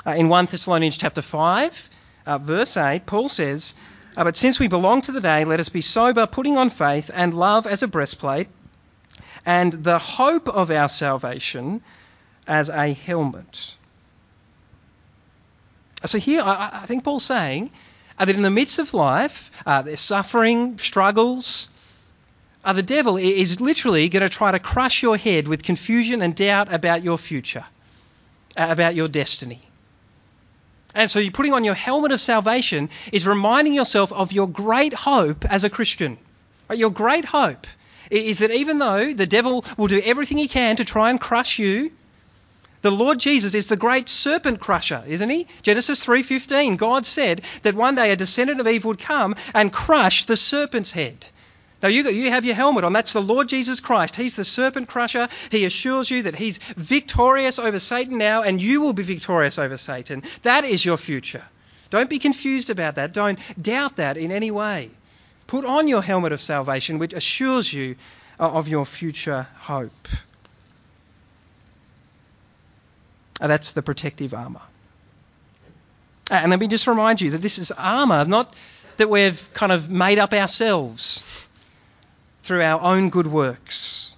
Uh, 0.04 0.10
in 0.10 0.28
1 0.28 0.46
Thessalonians 0.46 0.96
chapter 0.96 1.22
5, 1.22 1.88
uh, 2.26 2.38
verse 2.38 2.76
8, 2.76 3.06
Paul 3.06 3.28
says, 3.28 3.76
uh, 4.16 4.24
But 4.24 4.36
since 4.36 4.58
we 4.58 4.66
belong 4.66 5.02
to 5.02 5.12
the 5.12 5.20
day, 5.20 5.44
let 5.44 5.60
us 5.60 5.68
be 5.68 5.80
sober, 5.80 6.26
putting 6.26 6.58
on 6.58 6.68
faith 6.68 7.12
and 7.14 7.32
love 7.32 7.68
as 7.68 7.84
a 7.84 7.88
breastplate, 7.88 8.48
and 9.44 9.72
the 9.72 10.00
hope 10.00 10.48
of 10.48 10.72
our 10.72 10.88
salvation 10.88 11.82
as 12.48 12.68
a 12.68 12.92
helmet. 12.92 13.76
So 16.04 16.18
here, 16.18 16.42
I, 16.42 16.70
I 16.82 16.86
think 16.86 17.04
Paul's 17.04 17.24
saying 17.24 17.70
that 18.18 18.30
in 18.30 18.42
the 18.42 18.50
midst 18.50 18.78
of 18.78 18.94
life, 18.94 19.50
uh, 19.66 19.82
there's 19.82 20.00
suffering, 20.00 20.78
struggles, 20.78 21.68
uh, 22.64 22.72
the 22.72 22.82
devil 22.82 23.16
is 23.16 23.60
literally 23.60 24.08
going 24.08 24.22
to 24.22 24.28
try 24.28 24.50
to 24.50 24.58
crush 24.58 25.02
your 25.02 25.16
head 25.16 25.46
with 25.46 25.62
confusion 25.62 26.22
and 26.22 26.34
doubt 26.34 26.72
about 26.72 27.02
your 27.02 27.18
future, 27.18 27.64
uh, 28.56 28.66
about 28.68 28.94
your 28.94 29.06
destiny. 29.06 29.60
And 30.94 31.10
so 31.10 31.18
you're 31.18 31.30
putting 31.30 31.52
on 31.52 31.62
your 31.62 31.74
helmet 31.74 32.10
of 32.10 32.20
salvation 32.20 32.88
is 33.12 33.26
reminding 33.26 33.74
yourself 33.74 34.12
of 34.12 34.32
your 34.32 34.48
great 34.48 34.94
hope 34.94 35.44
as 35.44 35.64
a 35.64 35.70
Christian. 35.70 36.16
Right? 36.68 36.78
Your 36.78 36.90
great 36.90 37.26
hope 37.26 37.66
is 38.10 38.38
that 38.38 38.50
even 38.50 38.78
though 38.78 39.12
the 39.12 39.26
devil 39.26 39.64
will 39.76 39.88
do 39.88 40.00
everything 40.02 40.38
he 40.38 40.48
can 40.48 40.76
to 40.76 40.84
try 40.84 41.10
and 41.10 41.20
crush 41.20 41.58
you, 41.58 41.92
the 42.86 42.92
Lord 42.92 43.18
Jesus 43.18 43.56
is 43.56 43.66
the 43.66 43.76
great 43.76 44.08
serpent 44.08 44.60
crusher, 44.60 45.02
isn't 45.08 45.28
he? 45.28 45.48
Genesis 45.62 46.04
3:15. 46.04 46.76
God 46.76 47.04
said 47.04 47.42
that 47.62 47.74
one 47.74 47.96
day 47.96 48.12
a 48.12 48.16
descendant 48.16 48.60
of 48.60 48.68
Eve 48.68 48.84
would 48.84 49.00
come 49.00 49.34
and 49.54 49.72
crush 49.72 50.24
the 50.26 50.36
serpent's 50.36 50.92
head. 50.92 51.26
Now 51.82 51.88
you, 51.88 52.08
you 52.08 52.30
have 52.30 52.44
your 52.44 52.54
helmet 52.54 52.84
on. 52.84 52.92
That's 52.92 53.12
the 53.12 53.20
Lord 53.20 53.48
Jesus 53.48 53.80
Christ. 53.80 54.14
He's 54.14 54.36
the 54.36 54.44
serpent 54.44 54.86
crusher. 54.86 55.28
He 55.50 55.64
assures 55.64 56.08
you 56.12 56.22
that 56.22 56.36
he's 56.36 56.58
victorious 56.58 57.58
over 57.58 57.80
Satan 57.80 58.18
now, 58.18 58.42
and 58.42 58.62
you 58.62 58.82
will 58.82 58.92
be 58.92 59.02
victorious 59.02 59.58
over 59.58 59.76
Satan. 59.76 60.22
That 60.44 60.64
is 60.64 60.84
your 60.84 60.96
future. 60.96 61.42
Don't 61.90 62.08
be 62.08 62.20
confused 62.20 62.70
about 62.70 62.94
that. 62.94 63.12
Don't 63.12 63.40
doubt 63.60 63.96
that 63.96 64.16
in 64.16 64.30
any 64.30 64.52
way. 64.52 64.90
Put 65.48 65.64
on 65.64 65.88
your 65.88 66.02
helmet 66.02 66.30
of 66.30 66.40
salvation, 66.40 67.00
which 67.00 67.14
assures 67.14 67.72
you 67.72 67.96
uh, 68.38 68.48
of 68.48 68.68
your 68.68 68.86
future 68.86 69.48
hope. 69.58 70.08
Uh, 70.12 70.16
that's 73.40 73.72
the 73.72 73.82
protective 73.82 74.34
armour. 74.34 74.62
And 76.30 76.50
let 76.50 76.58
me 76.58 76.66
just 76.66 76.86
remind 76.86 77.20
you 77.20 77.32
that 77.32 77.42
this 77.42 77.58
is 77.58 77.70
armour, 77.72 78.24
not 78.24 78.54
that 78.96 79.08
we've 79.08 79.50
kind 79.52 79.72
of 79.72 79.90
made 79.90 80.18
up 80.18 80.32
ourselves 80.32 81.48
through 82.42 82.62
our 82.62 82.80
own 82.80 83.10
good 83.10 83.26
works. 83.26 84.14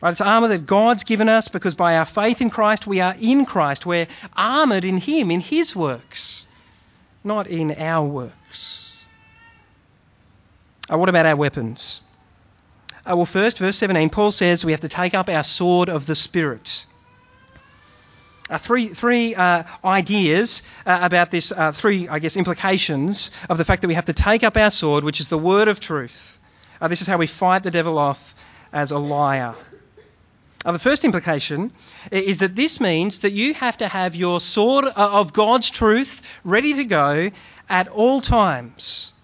Right? 0.00 0.10
It's 0.10 0.20
armour 0.20 0.48
that 0.48 0.66
God's 0.66 1.04
given 1.04 1.28
us 1.28 1.48
because 1.48 1.74
by 1.74 1.96
our 1.96 2.04
faith 2.04 2.40
in 2.40 2.50
Christ, 2.50 2.86
we 2.86 3.00
are 3.00 3.14
in 3.20 3.46
Christ. 3.46 3.86
We're 3.86 4.06
armoured 4.36 4.84
in 4.84 4.96
Him, 4.96 5.30
in 5.30 5.40
His 5.40 5.74
works, 5.74 6.46
not 7.22 7.46
in 7.46 7.72
our 7.72 8.06
works. 8.06 8.98
Uh, 10.90 10.98
what 10.98 11.08
about 11.08 11.26
our 11.26 11.36
weapons? 11.36 12.02
Uh, 13.06 13.16
well, 13.16 13.24
first, 13.26 13.58
verse 13.58 13.76
17, 13.76 14.10
Paul 14.10 14.30
says 14.30 14.64
we 14.64 14.72
have 14.72 14.82
to 14.82 14.88
take 14.88 15.14
up 15.14 15.28
our 15.28 15.42
sword 15.42 15.88
of 15.88 16.06
the 16.06 16.14
Spirit. 16.14 16.86
Uh, 18.50 18.58
three 18.58 18.88
three 18.88 19.34
uh, 19.34 19.62
ideas 19.82 20.62
uh, 20.84 20.98
about 21.00 21.30
this, 21.30 21.50
uh, 21.50 21.72
three, 21.72 22.08
I 22.08 22.18
guess, 22.18 22.36
implications 22.36 23.30
of 23.48 23.56
the 23.56 23.64
fact 23.64 23.80
that 23.80 23.88
we 23.88 23.94
have 23.94 24.04
to 24.04 24.12
take 24.12 24.44
up 24.44 24.58
our 24.58 24.70
sword, 24.70 25.02
which 25.02 25.20
is 25.20 25.28
the 25.28 25.38
word 25.38 25.68
of 25.68 25.80
truth. 25.80 26.38
Uh, 26.78 26.88
this 26.88 27.00
is 27.00 27.06
how 27.06 27.16
we 27.16 27.26
fight 27.26 27.62
the 27.62 27.70
devil 27.70 27.98
off 27.98 28.34
as 28.70 28.90
a 28.90 28.98
liar. 28.98 29.54
Uh, 30.62 30.72
the 30.72 30.78
first 30.78 31.04
implication 31.04 31.72
is 32.10 32.40
that 32.40 32.54
this 32.54 32.80
means 32.80 33.20
that 33.20 33.32
you 33.32 33.54
have 33.54 33.78
to 33.78 33.88
have 33.88 34.14
your 34.14 34.40
sword 34.40 34.84
of 34.84 35.32
God's 35.32 35.70
truth 35.70 36.20
ready 36.44 36.74
to 36.74 36.84
go 36.84 37.30
at 37.70 37.88
all 37.88 38.20
times, 38.20 39.14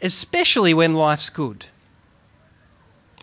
especially 0.00 0.72
when 0.72 0.94
life's 0.94 1.28
good. 1.28 1.64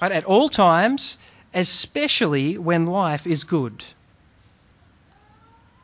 Right? 0.01 0.11
At 0.11 0.25
all 0.25 0.49
times, 0.49 1.17
especially 1.53 2.57
when 2.57 2.85
life 2.85 3.25
is 3.25 3.43
good. 3.43 3.83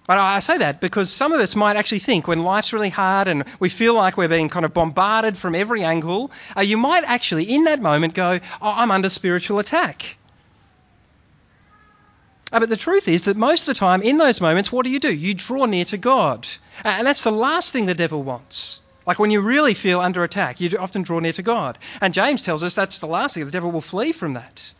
But 0.09 0.17
I 0.17 0.39
say 0.39 0.57
that 0.57 0.81
because 0.81 1.11
some 1.11 1.33
of 1.33 1.39
us 1.39 1.55
might 1.55 1.75
actually 1.75 1.99
think 1.99 2.27
when 2.27 2.41
life's 2.41 2.73
really 2.73 2.89
hard 2.89 3.27
and 3.27 3.43
we 3.59 3.69
feel 3.69 3.93
like 3.93 4.17
we're 4.17 4.27
being 4.27 4.49
kind 4.49 4.65
of 4.65 4.73
bombarded 4.73 5.37
from 5.37 5.53
every 5.53 5.83
angle, 5.83 6.31
uh, 6.57 6.61
you 6.61 6.77
might 6.77 7.03
actually 7.05 7.43
in 7.43 7.65
that 7.65 7.79
moment 7.79 8.15
go, 8.15 8.39
oh, 8.59 8.73
I'm 8.75 8.89
under 8.89 9.07
spiritual 9.07 9.59
attack. 9.59 10.17
Uh, 12.51 12.59
but 12.59 12.69
the 12.69 12.75
truth 12.75 13.07
is 13.07 13.21
that 13.25 13.37
most 13.37 13.67
of 13.67 13.75
the 13.75 13.79
time, 13.79 14.01
in 14.01 14.17
those 14.17 14.41
moments, 14.41 14.71
what 14.71 14.83
do 14.83 14.89
you 14.89 14.99
do? 14.99 15.15
You 15.15 15.35
draw 15.35 15.65
near 15.65 15.85
to 15.85 15.97
God. 15.97 16.47
And 16.83 17.05
that's 17.05 17.23
the 17.23 17.31
last 17.31 17.71
thing 17.71 17.85
the 17.85 17.93
devil 17.93 18.23
wants. 18.23 18.81
Like 19.05 19.19
when 19.19 19.29
you 19.29 19.41
really 19.41 19.75
feel 19.75 19.99
under 19.99 20.23
attack, 20.23 20.59
you 20.59 20.75
often 20.79 21.03
draw 21.03 21.19
near 21.19 21.33
to 21.33 21.43
God. 21.43 21.77
And 22.01 22.15
James 22.15 22.41
tells 22.41 22.63
us 22.63 22.73
that's 22.73 22.97
the 22.97 23.05
last 23.05 23.35
thing. 23.35 23.45
The 23.45 23.51
devil 23.51 23.71
will 23.71 23.79
flee 23.79 24.13
from 24.13 24.33
that. 24.33 24.73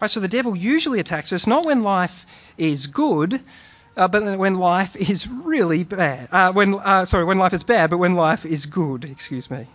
Right, 0.00 0.10
so 0.10 0.20
the 0.20 0.28
devil 0.28 0.56
usually 0.56 0.98
attacks 0.98 1.32
us 1.32 1.46
not 1.46 1.66
when 1.66 1.82
life 1.82 2.24
is 2.56 2.86
good, 2.86 3.40
uh, 3.96 4.08
but 4.08 4.38
when 4.38 4.58
life 4.58 4.96
is 4.96 5.28
really 5.28 5.84
bad. 5.84 6.28
Uh, 6.32 6.52
when 6.52 6.74
uh, 6.74 7.04
sorry, 7.04 7.24
when 7.24 7.38
life 7.38 7.52
is 7.52 7.64
bad, 7.64 7.90
but 7.90 7.98
when 7.98 8.14
life 8.14 8.46
is 8.46 8.66
good. 8.66 9.04
Excuse 9.04 9.50
me. 9.50 9.66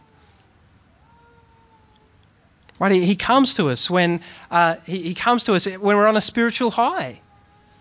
Right? 2.79 2.91
He, 2.91 3.05
he 3.05 3.15
comes 3.15 3.53
to 3.55 3.69
us 3.69 3.89
when 3.89 4.21
uh, 4.49 4.77
he, 4.85 5.01
he 5.01 5.13
comes 5.13 5.43
to 5.45 5.53
us 5.53 5.65
when 5.65 5.95
we're 5.95 6.07
on 6.07 6.17
a 6.17 6.21
spiritual 6.21 6.71
high. 6.71 7.19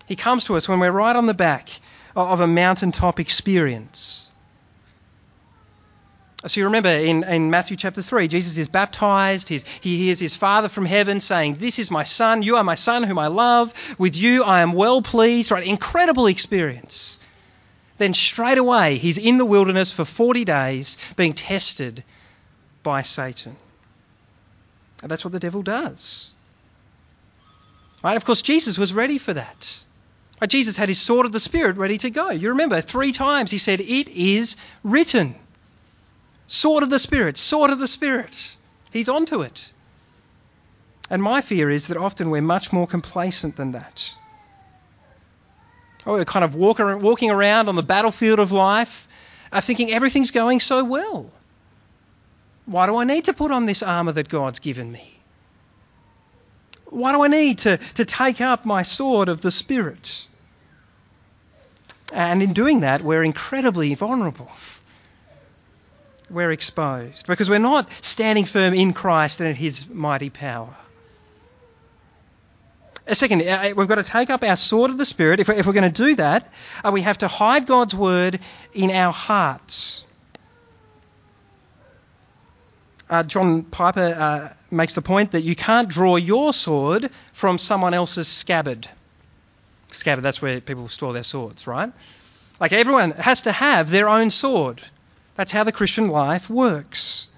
He 0.07 0.17
comes 0.17 0.45
to 0.45 0.57
us 0.57 0.69
when 0.69 0.81
we're 0.81 0.91
right 0.91 1.17
on 1.17 1.27
the 1.27 1.35
back 1.35 1.71
of 2.15 2.41
a 2.41 2.47
mountaintop 2.47 3.21
experience. 3.21 4.31
So 6.47 6.61
you 6.61 6.67
remember 6.67 6.91
in, 6.91 7.25
in 7.25 7.51
Matthew 7.51 7.77
chapter 7.79 8.03
3, 8.03 8.29
Jesus 8.29 8.59
is 8.59 8.69
baptized. 8.69 9.49
He's, 9.49 9.67
he 9.67 9.97
hears 9.97 10.21
his 10.21 10.37
Father 10.37 10.69
from 10.69 10.85
heaven 10.85 11.19
saying, 11.21 11.57
This 11.57 11.79
is 11.79 11.91
my 11.91 12.03
Son. 12.03 12.43
You 12.43 12.57
are 12.57 12.65
my 12.65 12.75
Son 12.75 13.03
whom 13.03 13.19
I 13.19 13.29
love. 13.29 13.73
With 13.99 14.15
you 14.17 14.45
I 14.45 14.61
am 14.61 14.73
well 14.73 15.01
pleased. 15.01 15.51
Right? 15.51 15.67
Incredible 15.67 16.27
experience. 16.27 17.19
Then 17.97 18.13
straight 18.13 18.59
away, 18.59 18.99
he's 18.99 19.17
in 19.17 19.39
the 19.39 19.47
wilderness 19.47 19.91
for 19.91 20.05
40 20.05 20.45
days 20.45 20.99
being 21.17 21.33
tested 21.33 22.05
by 22.83 23.03
Satan. 23.03 23.57
And 25.01 25.11
that's 25.11 25.25
what 25.25 25.33
the 25.33 25.41
devil 25.41 25.63
does. 25.63 26.35
Right? 28.03 28.17
Of 28.19 28.25
course, 28.27 28.43
Jesus 28.43 28.77
was 28.77 28.93
ready 28.93 29.17
for 29.17 29.33
that. 29.33 29.85
Right? 30.43 30.51
Jesus 30.51 30.77
had 30.77 30.91
his 30.91 31.01
sword 31.01 31.25
of 31.25 31.33
the 31.33 31.41
Spirit 31.41 31.79
ready 31.79 31.97
to 31.99 32.11
go. 32.11 32.31
You 32.31 32.51
remember, 32.51 32.83
three 32.83 33.13
times 33.13 33.51
he 33.51 33.59
said, 33.59 33.81
It 33.81 34.09
is 34.09 34.57
written. 34.83 35.37
Sword 36.55 36.85
of 36.85 36.91
the 36.91 36.99
Spirit, 36.99 37.37
sword 37.37 37.71
of 37.71 37.79
the 37.79 37.89
Spirit. 37.89 38.57
He's 38.93 39.09
onto 39.09 39.43
it. 39.43 39.73
And 41.11 41.23
my 41.23 41.41
fear 41.41 41.69
is 41.69 41.89
that 41.89 41.97
often 41.97 42.31
we're 42.31 42.43
much 42.43 42.73
more 42.73 42.87
complacent 42.87 43.57
than 43.57 43.73
that. 43.73 44.15
Or 46.07 46.15
we're 46.15 46.25
kind 46.25 46.45
of 46.45 46.55
walk, 46.55 46.79
walking 46.79 47.31
around 47.31 47.69
on 47.69 47.77
the 47.77 47.83
battlefield 47.83 48.39
of 48.39 48.53
life, 48.53 49.09
uh, 49.53 49.61
thinking 49.61 49.91
everything's 49.91 50.31
going 50.31 50.61
so 50.61 50.85
well. 50.85 51.31
Why 52.67 52.87
do 52.87 52.97
I 52.97 53.05
need 53.05 53.25
to 53.25 53.33
put 53.33 53.51
on 53.51 53.67
this 53.67 53.83
armour 53.83 54.13
that 54.13 54.29
God's 54.29 54.61
given 54.61 54.91
me? 54.91 55.11
Why 56.87 57.13
do 57.13 57.25
I 57.25 57.29
need 57.29 57.59
to, 57.61 57.79
to 57.95 58.05
take 58.05 58.41
up 58.41 58.65
my 58.65 58.85
sword 58.85 59.29
of 59.29 59.41
the 59.41 59.51
Spirit? 59.51 60.29
And 62.13 62.43
in 62.43 62.53
doing 62.53 62.81
that, 62.81 63.03
we're 63.03 63.25
incredibly 63.25 63.95
vulnerable. 63.95 64.51
We're 66.31 66.53
exposed 66.53 67.27
because 67.27 67.51
we're 67.51 67.59
not 67.59 67.93
standing 68.03 68.45
firm 68.45 68.75
in 68.75 68.93
Christ 68.93 69.41
and 69.41 69.51
in 69.51 69.55
His 69.55 69.89
mighty 69.89 70.31
power. 70.31 70.75
A 73.07 73.15
second, 73.15 73.43
uh, 73.43 73.75
we've 73.77 73.87
got 73.87 73.97
to 73.97 74.03
take 74.03 74.31
up 74.31 74.43
our 74.43 74.57
sword 74.57 74.91
of 74.91 74.97
the 74.97 75.05
Spirit. 75.05 75.39
If 75.39 75.49
we're, 75.49 75.75
going 75.75 75.93
to 75.93 76.03
do 76.05 76.15
that, 76.17 76.51
uh, 76.83 76.91
we 76.91 77.03
have 77.03 77.19
to 77.19 77.29
hide 77.29 77.67
God's 77.67 77.95
word 77.95 78.41
in 78.73 78.91
our 78.91 79.13
hearts. 79.13 80.07
Uh, 83.11 83.23
John 83.23 83.63
Piper 83.63 84.17
uh, 84.19 84.49
makes 84.71 84.95
the 84.95 85.03
point 85.03 85.33
that 85.33 85.43
you 85.43 85.55
can't 85.55 85.89
draw 85.89 86.17
your 86.17 86.55
sword 86.55 87.11
from 87.35 87.59
someone 87.59 87.93
else's 87.93 88.27
scabbard. 88.27 88.89
Scabbard, 89.91 90.25
that's 90.25 90.41
where 90.41 90.63
people 90.63 90.89
store 90.89 91.13
their 91.13 91.23
swords, 91.23 91.67
right? 91.67 91.93
Like 92.59 92.73
everyone 92.73 93.11
has 93.11 93.43
to 93.43 93.53
have 93.53 93.91
their 93.91 94.09
own 94.09 94.31
sword. 94.31 94.81
That's 95.37 95.53
how 95.53 95.65
the 95.65 95.73
Christian 95.73 96.09
life 96.09 96.49
works. 96.49 97.29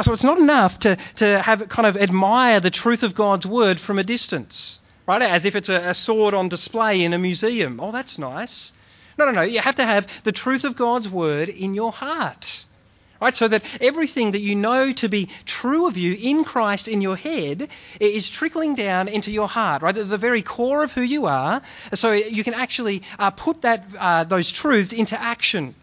So 0.00 0.12
it's 0.12 0.24
not 0.24 0.38
enough 0.38 0.78
to, 0.80 0.96
to 1.16 1.42
have 1.42 1.68
kind 1.68 1.86
of 1.86 1.96
admire 1.96 2.60
the 2.60 2.70
truth 2.70 3.02
of 3.02 3.14
God's 3.14 3.46
word 3.46 3.80
from 3.80 3.98
a 3.98 4.04
distance, 4.04 4.80
right? 5.06 5.20
As 5.20 5.44
if 5.44 5.56
it's 5.56 5.68
a, 5.68 5.90
a 5.90 5.94
sword 5.94 6.34
on 6.34 6.48
display 6.48 7.02
in 7.02 7.12
a 7.12 7.18
museum. 7.18 7.80
Oh, 7.80 7.90
that's 7.90 8.18
nice. 8.18 8.72
No, 9.18 9.26
no, 9.26 9.32
no. 9.32 9.42
You 9.42 9.60
have 9.60 9.74
to 9.76 9.84
have 9.84 10.22
the 10.22 10.32
truth 10.32 10.64
of 10.64 10.76
God's 10.76 11.08
word 11.08 11.48
in 11.48 11.74
your 11.74 11.92
heart. 11.92 12.64
Right, 13.20 13.34
so 13.34 13.48
that 13.48 13.64
everything 13.82 14.30
that 14.30 14.40
you 14.40 14.54
know 14.54 14.92
to 14.92 15.08
be 15.08 15.28
true 15.44 15.88
of 15.88 15.96
you 15.96 16.16
in 16.16 16.44
Christ 16.44 16.86
in 16.86 17.00
your 17.00 17.16
head 17.16 17.68
is 17.98 18.30
trickling 18.30 18.76
down 18.76 19.08
into 19.08 19.32
your 19.32 19.48
heart, 19.48 19.82
right, 19.82 19.96
at 19.96 20.08
the 20.08 20.18
very 20.18 20.42
core 20.42 20.84
of 20.84 20.92
who 20.92 21.00
you 21.00 21.26
are, 21.26 21.60
so 21.94 22.12
you 22.12 22.44
can 22.44 22.54
actually 22.54 23.02
uh, 23.18 23.32
put 23.32 23.62
that 23.62 23.86
uh, 23.98 24.22
those 24.22 24.52
truths 24.52 24.92
into 24.92 25.20
action 25.20 25.74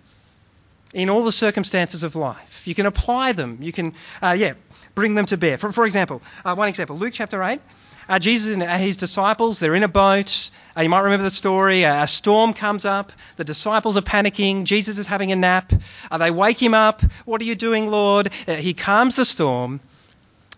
in 0.95 1.10
all 1.10 1.25
the 1.25 1.31
circumstances 1.31 2.03
of 2.03 2.15
life. 2.15 2.67
You 2.67 2.73
can 2.73 2.86
apply 2.86 3.34
them. 3.34 3.58
You 3.62 3.73
can, 3.73 3.93
uh, 4.21 4.36
yeah, 4.38 4.53
bring 4.95 5.13
them 5.13 5.25
to 5.27 5.38
bear. 5.38 5.58
For, 5.58 5.71
for 5.73 5.86
example, 5.86 6.21
uh, 6.45 6.55
one 6.55 6.69
example, 6.69 6.97
Luke 6.97 7.13
chapter 7.13 7.43
8. 7.43 7.60
Uh, 8.08 8.19
Jesus 8.19 8.53
and 8.53 8.63
his 8.63 8.97
disciples, 8.97 9.60
they're 9.60 9.75
in 9.75 9.84
a 9.84 9.89
boat. 9.89 10.51
Uh, 10.77 10.81
you 10.81 10.89
might 10.89 11.01
remember 11.01 11.23
the 11.23 11.31
story. 11.31 11.84
a 11.84 12.08
storm 12.08 12.53
comes 12.53 12.86
up. 12.86 13.12
The 13.36 13.43
disciples 13.43 13.97
are 13.97 14.01
panicking. 14.01 14.63
Jesus 14.63 14.97
is 14.97 15.05
having 15.05 15.31
a 15.31 15.36
nap. 15.36 15.73
Uh, 16.10 16.17
they 16.17 16.31
wake 16.31 16.62
him 16.62 16.73
up. 16.73 17.01
What 17.25 17.41
are 17.41 17.45
you 17.45 17.55
doing, 17.55 17.91
Lord? 17.91 18.29
Uh, 18.47 18.53
he 18.53 18.73
calms 18.73 19.17
the 19.17 19.25
storm. 19.25 19.81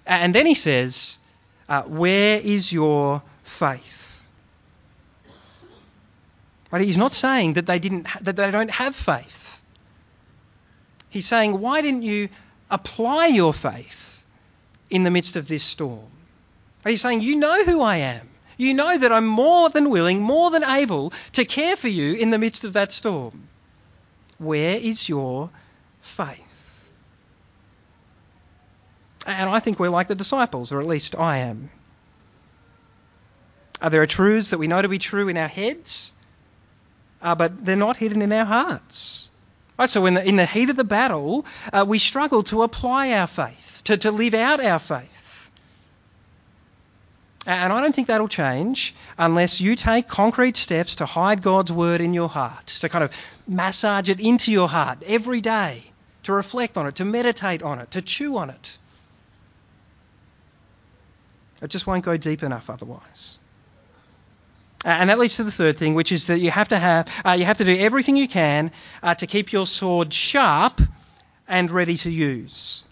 And 0.06 0.36
then 0.36 0.46
he 0.46 0.54
says, 0.54 1.20
Where 1.88 2.40
is 2.40 2.72
your 2.72 3.24
faith? 3.44 4.28
But 6.70 6.82
he's 6.82 6.98
not 6.98 7.14
saying 7.14 7.54
that 7.54 7.66
they, 7.66 7.80
didn't, 7.80 8.08
that 8.22 8.36
they 8.36 8.52
don't 8.52 8.72
have 8.72 8.96
faith. 8.96 9.57
He's 11.18 11.26
saying, 11.26 11.60
Why 11.60 11.82
didn't 11.82 12.04
you 12.04 12.30
apply 12.70 13.26
your 13.26 13.52
faith 13.52 14.24
in 14.92 15.04
the 15.04 15.10
midst 15.10 15.36
of 15.36 15.48
this 15.48 15.64
storm? 15.64 16.12
He's 16.84 17.02
saying, 17.02 17.22
You 17.22 17.38
know 17.38 17.64
who 17.64 17.82
I 17.82 17.98
am. 18.14 18.30
You 18.56 18.76
know 18.76 18.96
that 18.96 19.12
I'm 19.12 19.26
more 19.26 19.72
than 19.72 19.90
willing, 19.90 20.22
more 20.22 20.52
than 20.52 20.64
able 20.64 21.14
to 21.32 21.44
care 21.44 21.76
for 21.76 21.88
you 21.88 22.14
in 22.14 22.30
the 22.30 22.38
midst 22.38 22.66
of 22.66 22.74
that 22.74 22.92
storm. 22.92 23.48
Where 24.38 24.76
is 24.76 25.10
your 25.10 25.50
faith? 26.02 26.92
And 29.26 29.50
I 29.50 29.58
think 29.58 29.80
we're 29.80 29.90
like 29.90 30.08
the 30.08 30.14
disciples, 30.14 30.72
or 30.72 30.82
at 30.82 30.86
least 30.86 31.16
I 31.18 31.38
am. 31.38 31.72
Are 33.82 33.90
there 33.90 34.06
truths 34.06 34.52
that 34.52 34.60
we 34.60 34.68
know 34.68 34.84
to 34.84 34.88
be 34.88 35.00
true 35.00 35.30
in 35.30 35.38
our 35.38 35.48
heads, 35.48 36.14
uh, 37.24 37.34
but 37.34 37.66
they're 37.66 37.76
not 37.76 37.98
hidden 37.98 38.22
in 38.22 38.32
our 38.32 38.46
hearts? 38.46 39.32
Right, 39.78 39.90
so 39.90 40.06
in 40.08 40.16
the, 40.16 40.28
in 40.28 40.36
the 40.38 40.46
heat 40.46 40.70
of 40.70 40.76
the 40.76 40.84
battle, 40.84 41.46
uh, 41.72 41.86
we 41.88 42.00
struggle 42.00 42.44
to 42.44 42.64
apply 42.64 43.12
our 43.14 43.28
faith, 43.28 43.82
to, 43.86 43.98
to 43.98 44.12
live 44.12 44.34
out 44.34 44.64
our 44.64 44.80
faith. 44.80 45.52
And 47.46 47.72
I 47.72 47.82
don't 47.82 47.96
think 47.96 48.08
that'll 48.08 48.28
change 48.28 48.94
unless 49.18 49.62
you 49.62 49.76
take 49.76 50.08
concrete 50.08 50.58
steps 50.58 50.96
to 50.96 51.06
hide 51.06 51.42
God's 51.42 51.72
word 51.72 52.02
in 52.02 52.14
your 52.14 52.28
heart, 52.28 52.68
to 52.82 52.90
kind 52.90 53.06
of 53.06 53.12
massage 53.48 54.10
it 54.10 54.20
into 54.20 54.52
your 54.52 54.68
heart 54.68 55.04
every 55.06 55.40
day, 55.40 55.84
to 56.24 56.34
reflect 56.34 56.76
on 56.76 56.88
it, 56.88 56.96
to 56.96 57.06
meditate 57.06 57.64
on 57.64 57.80
it, 57.80 57.92
to 57.92 58.02
chew 58.02 58.38
on 58.38 58.50
it. 58.50 58.78
It 61.62 61.70
just 61.70 61.88
won't 61.88 62.04
go 62.04 62.18
deep 62.18 62.44
enough 62.44 62.70
otherwise. 62.70 63.40
Uh, 64.86 64.90
and 64.90 65.10
that 65.10 65.18
leads 65.18 65.38
to 65.38 65.44
the 65.44 65.52
third 65.52 65.78
thing, 65.78 65.96
which 65.96 66.12
is 66.12 66.28
that 66.28 66.40
you 66.40 66.52
have 66.52 66.68
to 66.70 66.78
have 66.78 67.10
uh, 67.26 67.32
you 67.32 67.46
have 67.46 67.58
to 67.58 67.66
do 67.66 67.76
everything 67.76 68.16
you 68.16 68.28
can 68.28 68.72
uh, 69.02 69.16
to 69.16 69.28
keep 69.28 69.52
your 69.52 69.66
sword 69.66 70.14
sharp 70.14 70.82
and 71.48 71.72
ready 71.72 71.98
to 71.98 72.10
use. 72.10 72.86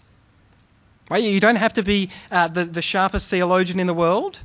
Right? 1.08 1.22
You 1.22 1.38
don't 1.38 1.56
have 1.56 1.74
to 1.74 1.82
be 1.82 2.10
uh, 2.30 2.48
the, 2.48 2.64
the 2.64 2.82
sharpest 2.82 3.30
theologian 3.30 3.78
in 3.78 3.86
the 3.86 3.94
world, 3.94 4.40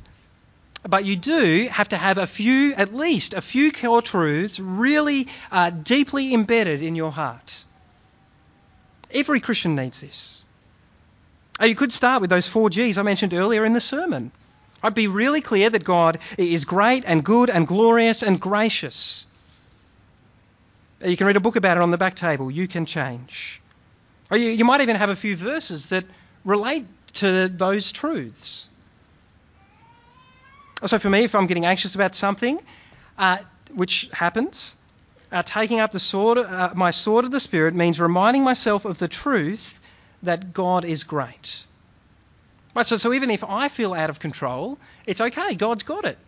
but 0.88 1.04
you 1.04 1.16
do 1.16 1.68
have 1.70 1.88
to 1.88 1.96
have 1.96 2.18
a 2.18 2.26
few, 2.26 2.74
at 2.74 2.94
least 2.94 3.34
a 3.34 3.40
few 3.40 3.72
core 3.72 4.02
truths, 4.02 4.60
really 4.60 5.26
uh, 5.50 5.70
deeply 5.70 6.32
embedded 6.32 6.82
in 6.82 6.94
your 6.94 7.10
heart. 7.10 7.64
Every 9.12 9.40
Christian 9.40 9.74
needs 9.74 10.00
this. 10.00 10.44
Uh, 11.60 11.66
you 11.66 11.74
could 11.74 11.92
start 11.92 12.20
with 12.20 12.30
those 12.30 12.46
four 12.46 12.70
G's 12.70 12.98
I 12.98 13.02
mentioned 13.02 13.34
earlier 13.34 13.64
in 13.64 13.72
the 13.72 13.80
sermon. 13.80 14.30
I'd 14.82 14.94
be 14.94 15.08
really 15.08 15.40
clear 15.40 15.70
that 15.70 15.84
God 15.84 16.18
is 16.36 16.64
great 16.64 17.04
and 17.06 17.24
good 17.24 17.50
and 17.50 17.66
glorious 17.66 18.22
and 18.22 18.40
gracious. 18.40 19.26
You 21.04 21.16
can 21.16 21.26
read 21.26 21.36
a 21.36 21.40
book 21.40 21.56
about 21.56 21.76
it 21.76 21.82
on 21.82 21.90
the 21.90 21.98
back 21.98 22.16
table. 22.16 22.50
You 22.50 22.68
can 22.68 22.86
change. 22.86 23.60
Or 24.30 24.36
you, 24.36 24.50
you 24.50 24.64
might 24.64 24.80
even 24.80 24.96
have 24.96 25.10
a 25.10 25.16
few 25.16 25.36
verses 25.36 25.88
that 25.88 26.04
relate 26.44 26.86
to 27.14 27.48
those 27.48 27.92
truths. 27.92 28.68
So, 30.84 30.98
for 30.98 31.10
me, 31.10 31.24
if 31.24 31.34
I'm 31.34 31.46
getting 31.46 31.66
anxious 31.66 31.94
about 31.94 32.14
something, 32.14 32.58
uh, 33.16 33.38
which 33.74 34.08
happens, 34.12 34.76
uh, 35.30 35.42
taking 35.42 35.80
up 35.80 35.92
the 35.92 36.00
sword, 36.00 36.38
uh, 36.38 36.72
my 36.74 36.90
sword 36.90 37.24
of 37.24 37.30
the 37.30 37.40
Spirit 37.40 37.74
means 37.74 38.00
reminding 38.00 38.42
myself 38.42 38.84
of 38.84 38.98
the 38.98 39.08
truth 39.08 39.80
that 40.24 40.52
God 40.52 40.84
is 40.84 41.04
great. 41.04 41.66
Right, 42.74 42.86
so, 42.86 42.96
so 42.96 43.12
even 43.12 43.30
if 43.30 43.44
I 43.44 43.68
feel 43.68 43.92
out 43.92 44.10
of 44.10 44.18
control, 44.18 44.78
it's 45.06 45.20
okay. 45.20 45.54
God's 45.54 45.82
got 45.82 46.04
it. 46.04 46.18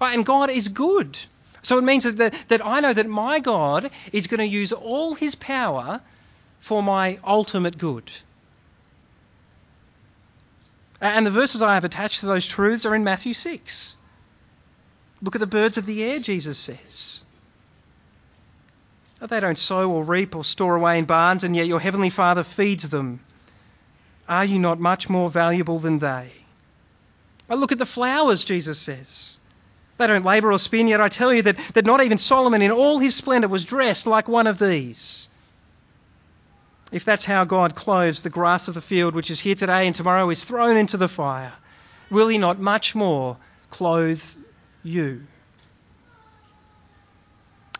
Right, 0.00 0.14
and 0.16 0.24
God 0.24 0.50
is 0.50 0.68
good. 0.68 1.18
So 1.62 1.78
it 1.78 1.82
means 1.84 2.04
that, 2.04 2.18
that, 2.18 2.44
that 2.48 2.64
I 2.64 2.80
know 2.80 2.92
that 2.92 3.08
my 3.08 3.40
God 3.40 3.90
is 4.12 4.26
going 4.26 4.38
to 4.38 4.46
use 4.46 4.72
all 4.72 5.14
his 5.14 5.34
power 5.34 6.00
for 6.60 6.82
my 6.82 7.18
ultimate 7.24 7.78
good. 7.78 8.10
And 11.00 11.26
the 11.26 11.30
verses 11.30 11.62
I 11.62 11.74
have 11.74 11.84
attached 11.84 12.20
to 12.20 12.26
those 12.26 12.46
truths 12.46 12.86
are 12.86 12.94
in 12.94 13.04
Matthew 13.04 13.34
6. 13.34 13.96
Look 15.22 15.34
at 15.34 15.40
the 15.40 15.46
birds 15.46 15.78
of 15.78 15.86
the 15.86 16.02
air, 16.04 16.18
Jesus 16.18 16.58
says. 16.58 17.24
They 19.20 19.40
don't 19.40 19.58
sow 19.58 19.90
or 19.90 20.04
reap 20.04 20.36
or 20.36 20.44
store 20.44 20.76
away 20.76 20.98
in 20.98 21.06
barns, 21.06 21.44
and 21.44 21.56
yet 21.56 21.66
your 21.66 21.80
heavenly 21.80 22.10
Father 22.10 22.44
feeds 22.44 22.90
them. 22.90 23.20
Are 24.28 24.44
you 24.44 24.58
not 24.58 24.80
much 24.80 25.08
more 25.10 25.30
valuable 25.30 25.78
than 25.78 25.98
they? 25.98 26.30
But 27.46 27.58
look 27.58 27.72
at 27.72 27.78
the 27.78 27.86
flowers, 27.86 28.44
Jesus 28.44 28.78
says. 28.78 29.38
They 29.98 30.06
don't 30.06 30.24
labour 30.24 30.50
or 30.50 30.58
spin, 30.58 30.88
yet 30.88 31.00
I 31.00 31.08
tell 31.08 31.32
you 31.32 31.42
that, 31.42 31.58
that 31.74 31.84
not 31.84 32.02
even 32.02 32.18
Solomon 32.18 32.62
in 32.62 32.70
all 32.70 32.98
his 32.98 33.14
splendour 33.14 33.48
was 33.48 33.64
dressed 33.64 34.06
like 34.06 34.28
one 34.28 34.46
of 34.46 34.58
these. 34.58 35.28
If 36.90 37.04
that's 37.04 37.24
how 37.24 37.44
God 37.44 37.74
clothes 37.74 38.22
the 38.22 38.30
grass 38.30 38.68
of 38.68 38.74
the 38.74 38.80
field, 38.80 39.14
which 39.14 39.30
is 39.30 39.40
here 39.40 39.54
today 39.54 39.86
and 39.86 39.94
tomorrow 39.94 40.30
is 40.30 40.44
thrown 40.44 40.76
into 40.76 40.96
the 40.96 41.08
fire, 41.08 41.52
will 42.10 42.28
he 42.28 42.38
not 42.38 42.58
much 42.58 42.94
more 42.94 43.36
clothe 43.70 44.22
you? 44.82 45.26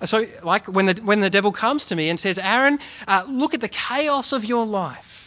So, 0.04 0.26
like 0.42 0.66
when 0.66 0.86
the, 0.86 1.00
when 1.02 1.20
the 1.20 1.30
devil 1.30 1.52
comes 1.52 1.86
to 1.86 1.96
me 1.96 2.10
and 2.10 2.18
says, 2.18 2.38
Aaron, 2.38 2.78
uh, 3.08 3.24
look 3.28 3.54
at 3.54 3.60
the 3.60 3.68
chaos 3.68 4.32
of 4.32 4.44
your 4.44 4.66
life. 4.66 5.23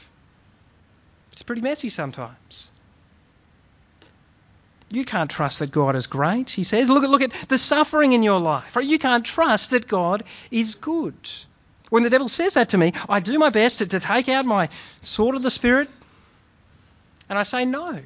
It's 1.37 1.43
pretty 1.43 1.61
messy 1.61 1.89
sometimes. 1.89 2.71
You 4.89 5.05
can't 5.05 5.29
trust 5.29 5.59
that 5.59 5.69
God 5.69 5.95
is 5.95 6.07
great, 6.07 6.49
he 6.49 6.63
says. 6.63 6.89
Look 6.89 7.03
at, 7.03 7.11
look 7.11 7.21
at 7.21 7.31
the 7.47 7.59
suffering 7.59 8.13
in 8.13 8.23
your 8.23 8.39
life. 8.39 8.75
You 8.81 8.97
can't 8.97 9.23
trust 9.23 9.69
that 9.69 9.87
God 9.87 10.23
is 10.49 10.73
good. 10.73 11.13
When 11.91 12.01
the 12.01 12.09
devil 12.09 12.27
says 12.27 12.55
that 12.55 12.69
to 12.69 12.79
me, 12.79 12.93
I 13.07 13.19
do 13.19 13.37
my 13.37 13.51
best 13.51 13.77
to, 13.77 13.85
to 13.85 13.99
take 13.99 14.29
out 14.29 14.47
my 14.47 14.69
sword 15.01 15.35
of 15.35 15.43
the 15.43 15.51
Spirit 15.51 15.89
and 17.29 17.37
I 17.37 17.43
say, 17.43 17.65
no. 17.65 17.99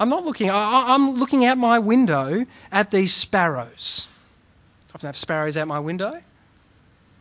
I'm 0.00 0.08
not 0.08 0.24
looking, 0.24 0.50
I, 0.50 0.86
I'm 0.88 1.14
looking 1.14 1.44
out 1.44 1.58
my 1.58 1.78
window 1.78 2.44
at 2.72 2.90
these 2.90 3.14
sparrows. 3.14 4.08
I 4.88 4.96
often 4.96 5.06
have 5.06 5.16
sparrows 5.16 5.56
out 5.56 5.68
my 5.68 5.78
window. 5.78 6.20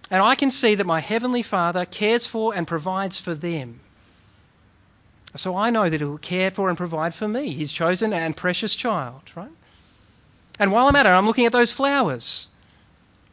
And 0.09 0.23
I 0.23 0.33
can 0.33 0.49
see 0.49 0.73
that 0.73 0.87
my 0.87 0.99
Heavenly 0.99 1.43
Father 1.43 1.85
cares 1.85 2.25
for 2.25 2.55
and 2.55 2.65
provides 2.65 3.19
for 3.19 3.35
them. 3.35 3.81
So 5.35 5.55
I 5.55 5.69
know 5.69 5.87
that 5.87 6.01
He'll 6.01 6.17
care 6.17 6.51
for 6.51 6.69
and 6.69 6.77
provide 6.77 7.13
for 7.13 7.27
me, 7.27 7.53
His 7.53 7.71
chosen 7.71 8.13
and 8.13 8.35
precious 8.35 8.75
child, 8.75 9.21
right? 9.35 9.51
And 10.57 10.71
while 10.71 10.87
I'm 10.87 10.95
at 10.95 11.05
it, 11.05 11.09
I'm 11.09 11.27
looking 11.27 11.45
at 11.45 11.51
those 11.51 11.71
flowers. 11.71 12.47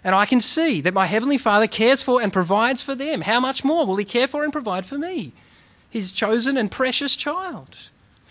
And 0.05 0.15
I 0.15 0.27
can 0.27 0.41
see 0.41 0.83
that 0.83 0.95
my 0.95 1.07
Heavenly 1.07 1.39
Father 1.39 1.67
cares 1.67 2.03
for 2.03 2.23
and 2.23 2.33
provides 2.33 2.83
for 2.83 2.95
them. 2.95 3.21
How 3.21 3.41
much 3.41 3.65
more 3.65 3.87
will 3.87 3.97
He 3.97 4.05
care 4.05 4.29
for 4.29 4.45
and 4.45 4.53
provide 4.53 4.87
for 4.87 4.97
me, 4.97 5.33
His 5.91 6.13
chosen 6.13 6.59
and 6.59 6.71
precious 6.71 7.17
child? 7.17 7.77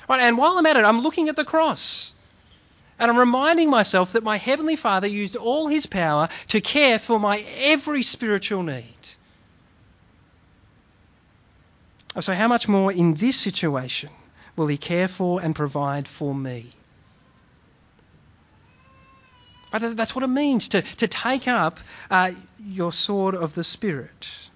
Right, 0.07 0.21
and 0.21 0.37
while 0.37 0.57
I'm 0.57 0.65
at 0.65 0.77
it, 0.77 0.85
I'm 0.85 1.01
looking 1.01 1.29
at 1.29 1.35
the 1.35 1.43
cross. 1.43 2.13
And 2.97 3.11
I'm 3.11 3.17
reminding 3.17 3.69
myself 3.69 4.13
that 4.13 4.23
my 4.23 4.37
Heavenly 4.37 4.77
Father 4.77 5.07
used 5.07 5.35
all 5.35 5.67
His 5.67 5.85
power 5.85 6.29
to 6.49 6.61
care 6.61 6.99
for 6.99 7.19
my 7.19 7.43
every 7.63 8.03
spiritual 8.03 8.63
need. 8.63 8.85
So, 12.19 12.33
how 12.33 12.47
much 12.47 12.67
more 12.69 12.91
in 12.91 13.13
this 13.13 13.37
situation 13.37 14.09
will 14.55 14.67
He 14.67 14.77
care 14.77 15.07
for 15.07 15.41
and 15.41 15.53
provide 15.53 16.07
for 16.07 16.33
me? 16.33 16.71
But 19.71 19.97
that's 19.97 20.15
what 20.15 20.23
it 20.23 20.27
means 20.27 20.69
to, 20.69 20.81
to 20.81 21.07
take 21.09 21.49
up 21.49 21.81
uh, 22.09 22.31
your 22.65 22.93
sword 22.93 23.35
of 23.35 23.53
the 23.53 23.63
Spirit, 23.65 24.49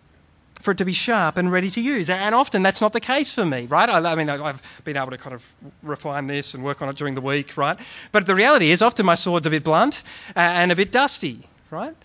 for 0.62 0.72
it 0.72 0.78
to 0.78 0.86
be 0.86 0.93
sharp 0.93 1.36
and 1.36 1.52
ready 1.52 1.69
to 1.72 1.82
use. 1.82 2.10
And 2.10 2.34
often 2.34 2.63
that's 2.63 2.80
not 2.80 2.93
the 2.93 3.02
case 3.02 3.30
for 3.30 3.45
me, 3.45 3.65
right? 3.65 3.89
I, 3.89 4.13
I 4.13 4.15
mean, 4.15 4.30
I've 4.30 4.62
been 4.86 4.95
able 4.95 5.12
to 5.12 5.17
kind 5.17 5.34
of 5.34 5.45
refine 5.84 6.28
this 6.28 6.54
and 6.54 6.63
work 6.63 6.82
on 6.82 6.88
it 6.88 6.95
during 6.95 7.15
the 7.15 7.22
week, 7.22 7.58
right? 7.58 7.78
But 8.13 8.26
the 8.28 8.36
reality 8.36 8.72
is, 8.72 8.82
often 8.82 9.06
my 9.06 9.15
sword's 9.15 9.45
a 9.48 9.50
bit 9.50 9.65
blunt 9.65 10.04
uh, 10.30 10.39
and 10.39 10.72
a 10.72 10.76
bit 10.78 10.93
dusty, 10.93 11.45
right? 11.69 11.95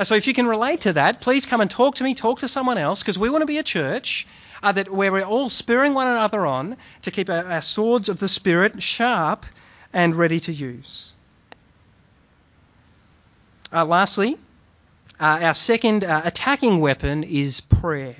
So 0.00 0.14
if 0.14 0.26
you 0.26 0.32
can 0.32 0.46
relate 0.46 0.82
to 0.82 0.94
that, 0.94 1.20
please 1.20 1.44
come 1.44 1.60
and 1.60 1.70
talk 1.70 1.96
to 1.96 2.04
me, 2.04 2.14
talk 2.14 2.40
to 2.40 2.48
someone 2.48 2.78
else, 2.78 3.02
because 3.02 3.18
we 3.18 3.28
want 3.28 3.42
to 3.42 3.46
be 3.46 3.58
a 3.58 3.62
church 3.62 4.26
uh, 4.62 4.72
that 4.72 4.90
where 4.90 5.12
we're 5.12 5.24
all 5.24 5.50
spurring 5.50 5.92
one 5.92 6.06
another 6.06 6.46
on 6.46 6.76
to 7.02 7.10
keep 7.10 7.28
our, 7.28 7.44
our 7.44 7.62
swords 7.62 8.08
of 8.08 8.18
the 8.18 8.28
Spirit 8.28 8.82
sharp 8.82 9.44
and 9.92 10.16
ready 10.16 10.40
to 10.40 10.52
use. 10.52 11.14
Uh, 13.70 13.84
lastly, 13.84 14.38
uh, 15.20 15.40
our 15.42 15.54
second 15.54 16.04
uh, 16.04 16.22
attacking 16.24 16.80
weapon 16.80 17.24
is 17.24 17.60
prayer. 17.60 18.16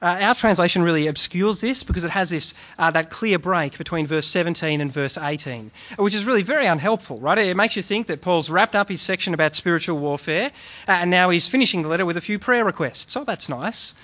Uh, 0.00 0.16
our 0.20 0.34
translation 0.34 0.82
really 0.82 1.08
obscures 1.08 1.60
this 1.60 1.82
because 1.82 2.04
it 2.04 2.10
has 2.10 2.30
this 2.30 2.54
uh, 2.78 2.90
that 2.92 3.10
clear 3.10 3.36
break 3.36 3.76
between 3.78 4.06
verse 4.06 4.28
17 4.28 4.80
and 4.80 4.92
verse 4.92 5.18
18, 5.18 5.72
which 5.96 6.14
is 6.14 6.24
really 6.24 6.42
very 6.42 6.66
unhelpful, 6.66 7.18
right? 7.18 7.36
It 7.38 7.56
makes 7.56 7.74
you 7.74 7.82
think 7.82 8.06
that 8.06 8.20
Paul's 8.20 8.48
wrapped 8.48 8.76
up 8.76 8.88
his 8.88 9.00
section 9.00 9.34
about 9.34 9.56
spiritual 9.56 9.98
warfare, 9.98 10.52
uh, 10.86 10.92
and 10.92 11.10
now 11.10 11.30
he's 11.30 11.48
finishing 11.48 11.82
the 11.82 11.88
letter 11.88 12.06
with 12.06 12.16
a 12.16 12.20
few 12.20 12.38
prayer 12.38 12.64
requests. 12.64 13.16
Oh, 13.16 13.24
that's 13.24 13.48
nice, 13.48 13.96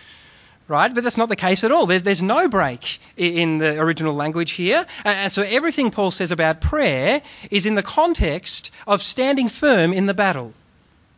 right? 0.66 0.92
But 0.92 1.04
that's 1.04 1.16
not 1.16 1.28
the 1.28 1.36
case 1.36 1.62
at 1.62 1.70
all. 1.70 1.86
There's 1.86 2.22
no 2.22 2.48
break 2.48 2.98
in 3.16 3.58
the 3.58 3.78
original 3.80 4.14
language 4.14 4.50
here, 4.50 4.84
and 5.04 5.30
so 5.30 5.42
everything 5.42 5.92
Paul 5.92 6.10
says 6.10 6.32
about 6.32 6.60
prayer 6.60 7.22
is 7.52 7.66
in 7.66 7.76
the 7.76 7.84
context 7.84 8.72
of 8.88 9.00
standing 9.00 9.48
firm 9.48 9.92
in 9.92 10.06
the 10.06 10.14
battle, 10.14 10.54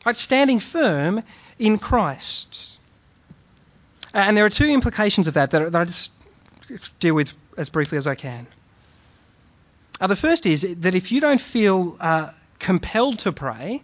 right? 0.05 0.17
Standing 0.17 0.59
firm 0.59 1.23
in 1.59 1.79
Christ. 1.79 2.76
And 4.17 4.35
there 4.35 4.47
are 4.47 4.51
two 4.51 4.67
implications 4.67 5.27
of 5.27 5.35
that 5.35 5.51
that, 5.51 5.75
I 5.75 5.85
just 5.85 6.11
deal 7.01 7.15
with 7.15 7.35
as 7.59 7.69
briefly 7.69 7.99
as 7.99 8.07
I 8.07 8.15
can. 8.15 8.47
Uh, 10.01 10.07
the 10.07 10.17
first 10.17 10.47
is 10.47 10.63
that 10.81 10.95
if 10.95 11.13
you 11.13 11.21
don't 11.21 11.41
feel 11.41 11.99
uh, 12.01 12.31
compelled 12.59 13.19
to 13.21 13.33
pray, 13.33 13.83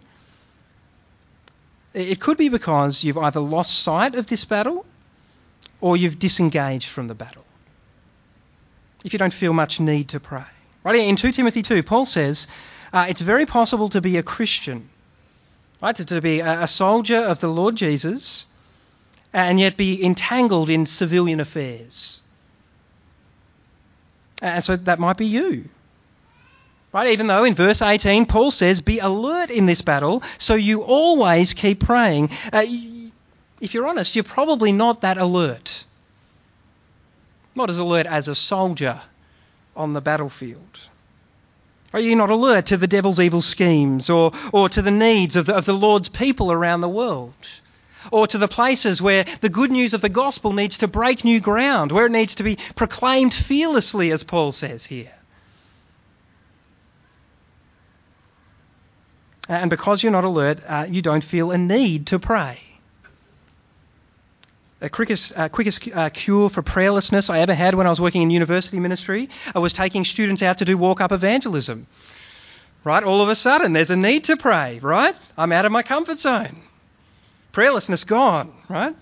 it 1.93 2.19
could 2.19 2.37
be 2.37 2.49
because 2.49 3.03
you've 3.03 3.19
either 3.19 3.39
lost 3.39 3.83
sight 3.83 4.15
of 4.15 4.25
this 4.25 4.43
battle 4.43 4.87
or 5.81 5.97
you've 5.97 6.17
disengaged 6.17 6.89
from 6.89 7.07
the 7.07 7.13
battle. 7.13 7.45
If 9.05 9.13
you 9.13 9.19
don't 9.19 9.33
feel 9.33 9.53
much 9.53 9.79
need 9.79 10.09
to 10.09 10.19
pray. 10.19 10.45
Right 10.83 10.95
in 10.95 11.15
2 11.15 11.31
Timothy 11.31 11.61
2, 11.61 11.83
Paul 11.83 12.07
says 12.07 12.47
uh, 12.91 13.05
it's 13.07 13.21
very 13.21 13.45
possible 13.45 13.89
to 13.89 14.01
be 14.01 14.17
a 14.17 14.23
Christian, 14.23 14.89
right? 15.79 15.95
To, 15.95 16.05
to 16.05 16.21
be 16.21 16.39
a, 16.39 16.61
a 16.61 16.67
soldier 16.67 17.19
of 17.19 17.39
the 17.39 17.49
Lord 17.49 17.75
Jesus 17.75 18.47
and 19.33 19.59
yet 19.59 19.75
be 19.75 20.03
entangled 20.03 20.69
in 20.69 20.85
civilian 20.85 21.39
affairs. 21.39 22.21
And 24.41 24.63
so 24.63 24.75
that 24.75 24.99
might 24.99 25.17
be 25.17 25.25
you. 25.25 25.69
Right? 26.91 27.13
Even 27.13 27.25
though 27.25 27.43
in 27.43 27.55
verse 27.55 27.81
18, 27.81 28.27
Paul 28.27 28.51
says, 28.51 28.81
Be 28.81 28.99
alert 28.99 29.49
in 29.49 29.65
this 29.65 29.81
battle, 29.81 30.21
so 30.37 30.53
you 30.53 30.83
always 30.83 31.55
keep 31.55 31.79
praying. 31.79 32.29
Uh, 32.51 32.65
if 33.59 33.73
you're 33.73 33.87
honest, 33.87 34.15
you're 34.15 34.23
probably 34.23 34.71
not 34.71 35.01
that 35.01 35.17
alert. 35.17 35.85
Not 37.55 37.69
as 37.69 37.79
alert 37.79 38.05
as 38.05 38.27
a 38.27 38.35
soldier 38.35 39.01
on 39.75 39.93
the 39.93 40.01
battlefield. 40.01 40.89
Are 41.93 41.99
you 41.99 42.15
not 42.15 42.29
alert 42.29 42.67
to 42.67 42.77
the 42.77 42.87
devil's 42.87 43.19
evil 43.19 43.41
schemes 43.41 44.09
or, 44.09 44.31
or 44.51 44.69
to 44.69 44.81
the 44.81 44.91
needs 44.91 45.35
of 45.35 45.47
the, 45.47 45.55
of 45.55 45.65
the 45.65 45.73
Lord's 45.73 46.09
people 46.09 46.51
around 46.51 46.81
the 46.81 46.89
world? 46.89 47.33
Or 48.11 48.27
to 48.27 48.37
the 48.37 48.47
places 48.47 49.01
where 49.01 49.25
the 49.41 49.49
good 49.49 49.71
news 49.71 49.93
of 49.93 50.01
the 50.01 50.09
gospel 50.09 50.53
needs 50.53 50.79
to 50.79 50.87
break 50.87 51.23
new 51.23 51.39
ground, 51.39 51.91
where 51.91 52.05
it 52.05 52.11
needs 52.11 52.35
to 52.35 52.43
be 52.43 52.57
proclaimed 52.75 53.33
fearlessly, 53.33 54.11
as 54.11 54.23
Paul 54.23 54.51
says 54.51 54.85
here. 54.85 55.11
And 59.49 59.69
because 59.69 60.01
you're 60.01 60.11
not 60.11 60.23
alert, 60.23 60.59
uh, 60.65 60.87
you 60.89 61.01
don't 61.01 61.23
feel 61.23 61.51
a 61.51 61.57
need 61.57 62.07
to 62.07 62.19
pray. 62.19 62.59
The 64.79 64.89
quickest, 64.89 65.37
uh, 65.37 65.49
quickest 65.49 65.87
uh, 65.93 66.09
cure 66.09 66.49
for 66.49 66.61
prayerlessness 66.61 67.29
I 67.29 67.39
ever 67.39 67.53
had 67.53 67.73
when 67.73 67.87
I 67.87 67.89
was 67.89 68.01
working 68.01 68.21
in 68.21 68.29
university 68.29 68.79
ministry, 68.79 69.29
I 69.55 69.59
was 69.59 69.73
taking 69.73 70.03
students 70.03 70.41
out 70.41 70.57
to 70.57 70.65
do 70.65 70.77
walk 70.77 71.01
up 71.01 71.11
evangelism. 71.11 71.87
Right? 72.83 73.03
All 73.03 73.21
of 73.21 73.29
a 73.29 73.35
sudden, 73.35 73.71
there's 73.71 73.91
a 73.91 73.95
need 73.95 74.25
to 74.25 74.35
pray, 74.35 74.79
right? 74.79 75.15
I'm 75.37 75.53
out 75.53 75.63
of 75.65 75.71
my 75.71 75.83
comfort 75.83 76.19
zone. 76.19 76.55
Prayerlessness 77.53 78.05
gone, 78.05 78.51
right? 78.67 78.95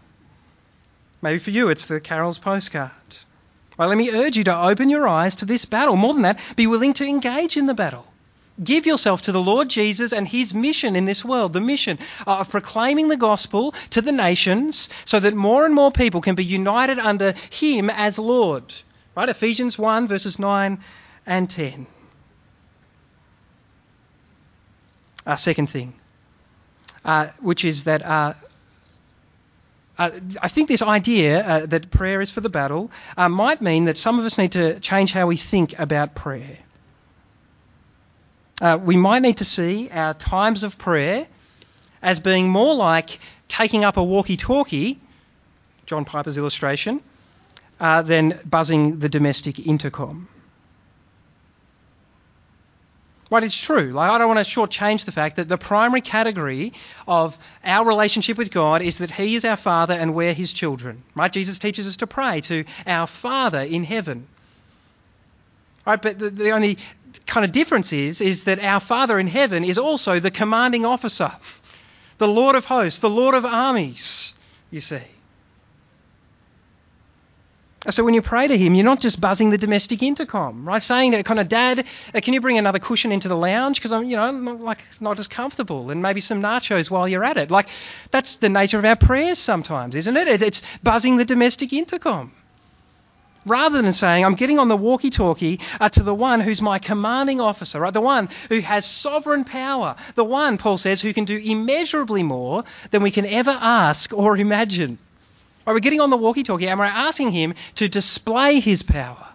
Maybe 1.21 1.39
for 1.39 1.51
you, 1.51 1.69
it's 1.69 1.85
the 1.85 2.01
Carol's 2.01 2.37
postcard. 2.37 2.91
Right, 3.77 3.85
let 3.87 3.97
me 3.97 4.11
urge 4.11 4.37
you 4.37 4.43
to 4.43 4.61
open 4.63 4.89
your 4.89 5.07
eyes 5.07 5.35
to 5.37 5.45
this 5.45 5.65
battle. 5.65 5.95
More 5.95 6.13
than 6.13 6.23
that, 6.23 6.39
be 6.55 6.67
willing 6.67 6.93
to 6.93 7.07
engage 7.07 7.57
in 7.57 7.65
the 7.65 7.73
battle. 7.73 8.05
Give 8.61 8.85
yourself 8.85 9.23
to 9.23 9.31
the 9.31 9.41
Lord 9.41 9.69
Jesus 9.69 10.11
and 10.11 10.27
his 10.27 10.53
mission 10.53 10.95
in 10.95 11.05
this 11.05 11.23
world, 11.23 11.53
the 11.53 11.61
mission 11.61 11.97
uh, 12.27 12.39
of 12.39 12.49
proclaiming 12.49 13.07
the 13.07 13.17
gospel 13.17 13.71
to 13.91 14.01
the 14.01 14.11
nations 14.11 14.89
so 15.05 15.19
that 15.19 15.33
more 15.33 15.65
and 15.65 15.73
more 15.73 15.91
people 15.91 16.21
can 16.21 16.35
be 16.35 16.43
united 16.43 16.99
under 16.99 17.33
him 17.51 17.89
as 17.89 18.19
Lord. 18.19 18.65
Right? 19.15 19.29
Ephesians 19.29 19.79
1, 19.79 20.07
verses 20.07 20.37
9 20.37 20.79
and 21.25 21.49
10. 21.49 21.87
Our 25.25 25.37
second 25.37 25.67
thing, 25.67 25.93
uh, 27.03 27.27
which 27.39 27.65
is 27.65 27.85
that 27.85 28.03
uh, 28.05 28.33
uh, 29.97 30.09
I 30.41 30.47
think 30.47 30.67
this 30.67 30.81
idea 30.81 31.45
uh, 31.45 31.65
that 31.67 31.91
prayer 31.91 32.21
is 32.21 32.31
for 32.31 32.41
the 32.41 32.49
battle 32.49 32.91
uh, 33.17 33.29
might 33.29 33.61
mean 33.61 33.85
that 33.85 33.97
some 33.97 34.19
of 34.19 34.25
us 34.25 34.37
need 34.37 34.53
to 34.53 34.79
change 34.79 35.11
how 35.11 35.27
we 35.27 35.37
think 35.37 35.77
about 35.77 36.15
prayer. 36.15 36.57
Uh, 38.59 38.79
we 38.81 38.95
might 38.95 39.21
need 39.21 39.37
to 39.37 39.45
see 39.45 39.89
our 39.91 40.13
times 40.13 40.63
of 40.63 40.77
prayer 40.77 41.27
as 42.01 42.19
being 42.19 42.47
more 42.49 42.75
like 42.75 43.19
taking 43.47 43.83
up 43.83 43.97
a 43.97 44.03
walkie 44.03 44.37
talkie, 44.37 44.99
John 45.85 46.05
Piper's 46.05 46.37
illustration, 46.37 47.01
than 47.79 48.39
buzzing 48.45 48.99
the 48.99 49.09
domestic 49.09 49.59
intercom. 49.59 50.27
Right, 53.31 53.43
it's 53.45 53.59
true. 53.59 53.91
Like, 53.91 54.11
I 54.11 54.17
don't 54.17 54.27
want 54.27 54.45
to 54.45 54.59
shortchange 54.59 55.05
the 55.05 55.13
fact 55.13 55.37
that 55.37 55.47
the 55.47 55.57
primary 55.57 56.01
category 56.01 56.73
of 57.07 57.37
our 57.63 57.87
relationship 57.87 58.37
with 58.37 58.51
God 58.51 58.81
is 58.81 58.97
that 58.97 59.09
He 59.09 59.35
is 59.35 59.45
our 59.45 59.55
Father 59.55 59.93
and 59.93 60.13
we're 60.13 60.33
His 60.33 60.51
children. 60.51 61.01
Right? 61.15 61.31
Jesus 61.31 61.57
teaches 61.57 61.87
us 61.87 61.97
to 61.97 62.07
pray 62.07 62.41
to 62.41 62.65
our 62.85 63.07
Father 63.07 63.61
in 63.61 63.85
heaven. 63.85 64.27
Right, 65.87 66.01
but 66.01 66.19
the, 66.19 66.29
the 66.29 66.51
only 66.51 66.77
kind 67.25 67.45
of 67.45 67.53
difference 67.53 67.93
is, 67.93 68.19
is 68.19 68.43
that 68.43 68.59
our 68.59 68.81
Father 68.81 69.17
in 69.17 69.27
heaven 69.27 69.63
is 69.63 69.77
also 69.77 70.19
the 70.19 70.29
commanding 70.29 70.85
officer, 70.85 71.31
the 72.17 72.27
Lord 72.27 72.57
of 72.57 72.65
hosts, 72.65 72.99
the 72.99 73.09
Lord 73.09 73.33
of 73.33 73.45
armies, 73.45 74.33
you 74.71 74.81
see. 74.81 74.99
So 77.89 78.03
when 78.03 78.13
you 78.13 78.21
pray 78.21 78.47
to 78.47 78.55
him, 78.55 78.75
you're 78.75 78.85
not 78.85 78.99
just 78.99 79.19
buzzing 79.19 79.49
the 79.49 79.57
domestic 79.57 80.03
intercom, 80.03 80.67
right? 80.67 80.81
Saying 80.81 81.11
that 81.11 81.25
kind 81.25 81.39
of, 81.39 81.49
Dad, 81.49 81.79
uh, 82.13 82.19
can 82.21 82.35
you 82.35 82.39
bring 82.39 82.59
another 82.59 82.77
cushion 82.77 83.11
into 83.11 83.27
the 83.27 83.35
lounge 83.35 83.77
because 83.77 83.91
I'm, 83.91 84.03
you 84.03 84.17
know, 84.17 84.29
not, 84.29 84.61
like 84.61 84.83
not 84.99 85.17
as 85.17 85.27
comfortable, 85.27 85.89
and 85.89 85.99
maybe 85.99 86.21
some 86.21 86.43
nachos 86.43 86.91
while 86.91 87.07
you're 87.07 87.23
at 87.23 87.37
it. 87.37 87.49
Like 87.49 87.69
that's 88.11 88.35
the 88.35 88.49
nature 88.49 88.77
of 88.77 88.85
our 88.85 88.95
prayers 88.95 89.39
sometimes, 89.39 89.95
isn't 89.95 90.15
it? 90.15 90.41
It's 90.43 90.77
buzzing 90.77 91.17
the 91.17 91.25
domestic 91.25 91.73
intercom 91.73 92.31
rather 93.45 93.81
than 93.81 93.93
saying, 93.93 94.23
I'm 94.23 94.35
getting 94.35 94.59
on 94.59 94.67
the 94.67 94.77
walkie 94.77 95.09
talkie 95.09 95.59
uh, 95.79 95.89
to 95.89 96.03
the 96.03 96.13
one 96.13 96.39
who's 96.39 96.61
my 96.61 96.77
commanding 96.77 97.41
officer, 97.41 97.79
right? 97.79 97.91
The 97.93 97.99
one 97.99 98.29
who 98.49 98.59
has 98.59 98.85
sovereign 98.85 99.43
power. 99.43 99.95
The 100.13 100.23
one, 100.23 100.59
Paul 100.59 100.77
says, 100.77 101.01
who 101.01 101.13
can 101.13 101.25
do 101.25 101.35
immeasurably 101.37 102.21
more 102.21 102.63
than 102.91 103.01
we 103.01 103.09
can 103.09 103.25
ever 103.25 103.57
ask 103.59 104.13
or 104.13 104.37
imagine. 104.37 104.99
Right, 105.65 105.73
we're 105.73 105.79
getting 105.79 106.01
on 106.01 106.09
the 106.09 106.17
walkie 106.17 106.43
talkie 106.43 106.67
and 106.67 106.79
we're 106.79 106.85
asking 106.85 107.31
him 107.31 107.53
to 107.75 107.87
display 107.87 108.59
his 108.59 108.83
power 108.83 109.27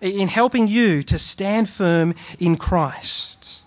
in 0.00 0.28
helping 0.28 0.68
you 0.68 1.02
to 1.04 1.18
stand 1.18 1.68
firm 1.68 2.14
in 2.38 2.56
Christ. 2.56 3.62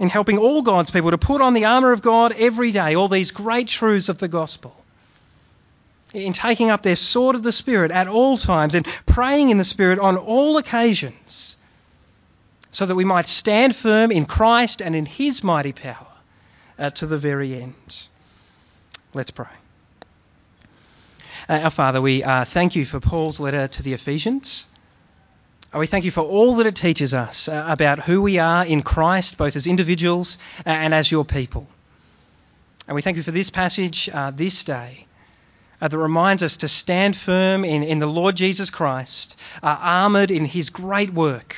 In 0.00 0.08
helping 0.08 0.38
all 0.38 0.62
God's 0.62 0.90
people 0.90 1.10
to 1.10 1.18
put 1.18 1.40
on 1.40 1.54
the 1.54 1.64
armour 1.64 1.92
of 1.92 2.02
God 2.02 2.32
every 2.38 2.70
day, 2.70 2.94
all 2.94 3.08
these 3.08 3.32
great 3.32 3.66
truths 3.66 4.08
of 4.08 4.18
the 4.18 4.28
gospel 4.28 4.74
in 6.14 6.32
taking 6.32 6.70
up 6.70 6.82
their 6.82 6.96
sword 6.96 7.34
of 7.34 7.42
the 7.42 7.52
Spirit 7.52 7.90
at 7.90 8.08
all 8.08 8.38
times 8.38 8.74
and 8.74 8.86
praying 9.06 9.50
in 9.50 9.58
the 9.58 9.64
Spirit 9.64 9.98
on 9.98 10.16
all 10.16 10.56
occasions, 10.56 11.56
so 12.70 12.86
that 12.86 12.94
we 12.94 13.04
might 13.04 13.26
stand 13.26 13.74
firm 13.74 14.10
in 14.10 14.24
Christ 14.24 14.80
and 14.80 14.94
in 14.94 15.04
His 15.04 15.42
mighty 15.42 15.72
power 15.72 16.06
uh, 16.78 16.90
to 16.90 17.06
the 17.06 17.18
very 17.18 17.60
end. 17.60 18.08
Let's 19.14 19.30
pray. 19.30 19.48
Uh, 21.48 21.60
our 21.62 21.70
Father, 21.70 22.02
we 22.02 22.22
uh, 22.22 22.44
thank 22.44 22.76
you 22.76 22.84
for 22.84 23.00
Paul's 23.00 23.40
letter 23.40 23.68
to 23.68 23.82
the 23.82 23.94
Ephesians. 23.94 24.68
Uh, 25.74 25.78
we 25.78 25.86
thank 25.86 26.04
you 26.04 26.10
for 26.10 26.20
all 26.20 26.56
that 26.56 26.66
it 26.66 26.76
teaches 26.76 27.14
us 27.14 27.48
uh, 27.48 27.64
about 27.66 28.00
who 28.00 28.20
we 28.20 28.38
are 28.38 28.66
in 28.66 28.82
Christ, 28.82 29.38
both 29.38 29.56
as 29.56 29.66
individuals 29.66 30.36
uh, 30.66 30.68
and 30.68 30.92
as 30.92 31.10
your 31.10 31.24
people. 31.24 31.66
And 32.86 32.94
we 32.94 33.00
thank 33.00 33.16
you 33.16 33.22
for 33.22 33.30
this 33.30 33.48
passage 33.48 34.10
uh, 34.12 34.30
this 34.30 34.64
day 34.64 35.06
uh, 35.80 35.88
that 35.88 35.96
reminds 35.96 36.42
us 36.42 36.58
to 36.58 36.68
stand 36.68 37.16
firm 37.16 37.64
in, 37.64 37.82
in 37.82 37.98
the 37.98 38.06
Lord 38.06 38.36
Jesus 38.36 38.68
Christ, 38.68 39.40
uh, 39.62 39.74
armoured 39.80 40.30
in 40.30 40.44
his 40.44 40.68
great 40.68 41.14
work. 41.14 41.56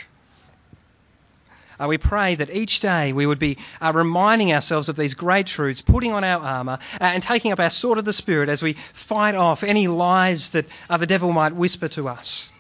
Uh, 1.81 1.87
we 1.89 1.97
pray 1.97 2.35
that 2.35 2.51
each 2.55 2.81
day 2.81 3.13
we 3.13 3.25
would 3.27 3.39
be 3.39 3.57
uh, 3.81 3.93
reminding 3.95 4.53
ourselves 4.53 4.91
of 4.91 4.97
these 4.97 5.15
great 5.15 5.47
truths, 5.47 5.81
putting 5.81 6.13
on 6.13 6.25
our 6.25 6.43
armour, 6.43 6.79
uh, 7.01 7.05
and 7.05 7.23
taking 7.23 7.53
up 7.53 7.59
our 7.59 7.71
sword 7.71 7.99
of 7.99 8.05
the 8.05 8.13
Spirit 8.13 8.51
as 8.51 8.63
we 8.63 8.75
fight 8.75 9.35
off 9.35 9.65
any 9.65 9.89
lies 9.89 10.51
that 10.51 10.67
uh, 10.91 10.99
the 10.99 11.07
devil 11.07 11.33
might 11.33 11.55
whisper 11.55 11.89
to 11.89 12.09
us. 12.09 12.53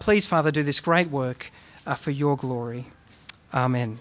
please, 0.00 0.26
Father, 0.26 0.50
do 0.50 0.62
this 0.62 0.80
great 0.80 1.08
work 1.08 1.50
for 1.96 2.10
your 2.10 2.36
glory. 2.36 2.84
Amen. 3.54 3.98